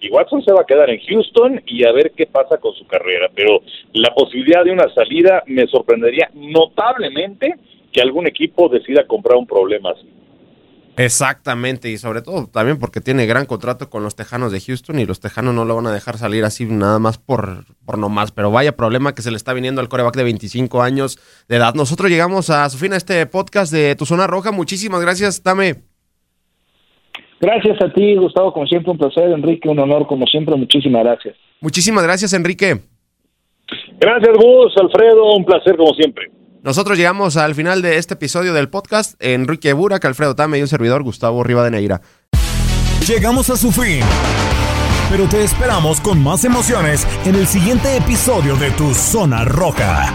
y 0.00 0.08
Watson 0.08 0.42
se 0.42 0.52
va 0.52 0.62
a 0.62 0.66
quedar 0.66 0.88
en 0.88 1.00
Houston 1.00 1.60
y 1.66 1.84
a 1.84 1.92
ver 1.92 2.12
qué 2.12 2.26
pasa 2.26 2.56
con 2.56 2.74
su 2.74 2.86
carrera. 2.86 3.28
Pero 3.34 3.60
la 3.92 4.14
posibilidad 4.14 4.64
de 4.64 4.72
una 4.72 4.88
salida 4.94 5.42
me 5.46 5.66
sorprendería 5.66 6.30
notablemente 6.34 7.54
que 7.92 8.00
algún 8.00 8.26
equipo 8.26 8.68
decida 8.68 9.06
comprar 9.06 9.36
un 9.36 9.46
problema 9.46 9.90
así. 9.90 10.08
Exactamente, 10.96 11.88
y 11.88 11.96
sobre 11.96 12.20
todo 12.20 12.46
también 12.46 12.78
porque 12.78 13.00
tiene 13.00 13.24
gran 13.24 13.46
contrato 13.46 13.88
con 13.88 14.02
los 14.02 14.16
Tejanos 14.16 14.52
de 14.52 14.60
Houston 14.60 14.98
y 14.98 15.06
los 15.06 15.20
Tejanos 15.20 15.54
no 15.54 15.64
lo 15.64 15.76
van 15.76 15.86
a 15.86 15.92
dejar 15.92 16.18
salir 16.18 16.44
así 16.44 16.66
nada 16.66 16.98
más 16.98 17.16
por, 17.16 17.64
por 17.86 17.96
nomás. 17.96 18.32
Pero 18.32 18.50
vaya 18.50 18.76
problema 18.76 19.14
que 19.14 19.22
se 19.22 19.30
le 19.30 19.36
está 19.36 19.52
viniendo 19.54 19.80
al 19.80 19.88
coreback 19.88 20.16
de 20.16 20.24
25 20.24 20.82
años 20.82 21.18
de 21.48 21.56
edad. 21.56 21.74
Nosotros 21.74 22.10
llegamos 22.10 22.50
a 22.50 22.68
su 22.68 22.76
fin 22.76 22.92
a 22.92 22.96
este 22.96 23.24
podcast 23.26 23.72
de 23.72 23.96
Tu 23.96 24.04
Zona 24.04 24.26
Roja. 24.26 24.52
Muchísimas 24.52 25.00
gracias, 25.00 25.42
Tame. 25.42 25.76
Gracias 27.40 27.80
a 27.82 27.90
ti, 27.92 28.16
Gustavo, 28.16 28.52
como 28.52 28.66
siempre 28.66 28.92
un 28.92 28.98
placer, 28.98 29.30
Enrique, 29.30 29.68
un 29.70 29.78
honor 29.78 30.06
como 30.06 30.26
siempre, 30.26 30.54
muchísimas 30.56 31.02
gracias. 31.02 31.34
Muchísimas 31.62 32.04
gracias, 32.04 32.34
Enrique. 32.34 32.80
Gracias, 33.98 34.36
Gus, 34.36 34.76
Alfredo, 34.76 35.36
un 35.36 35.44
placer 35.46 35.76
como 35.76 35.94
siempre. 35.94 36.30
Nosotros 36.62 36.98
llegamos 36.98 37.36
al 37.38 37.54
final 37.54 37.80
de 37.80 37.96
este 37.96 38.14
episodio 38.14 38.52
del 38.52 38.68
podcast. 38.68 39.14
Enrique 39.18 39.72
Burak, 39.72 40.04
Alfredo 40.04 40.34
Tame 40.34 40.58
y 40.58 40.62
un 40.62 40.68
servidor, 40.68 41.02
Gustavo 41.02 41.42
Rivadeneira. 41.42 42.02
Llegamos 43.06 43.48
a 43.48 43.56
su 43.56 43.72
fin. 43.72 44.00
Pero 45.10 45.26
te 45.26 45.42
esperamos 45.42 46.00
con 46.00 46.22
más 46.22 46.44
emociones 46.44 47.06
en 47.24 47.34
el 47.34 47.46
siguiente 47.46 47.96
episodio 47.96 48.56
de 48.56 48.70
Tu 48.72 48.94
Zona 48.94 49.44
Roja. 49.44 50.14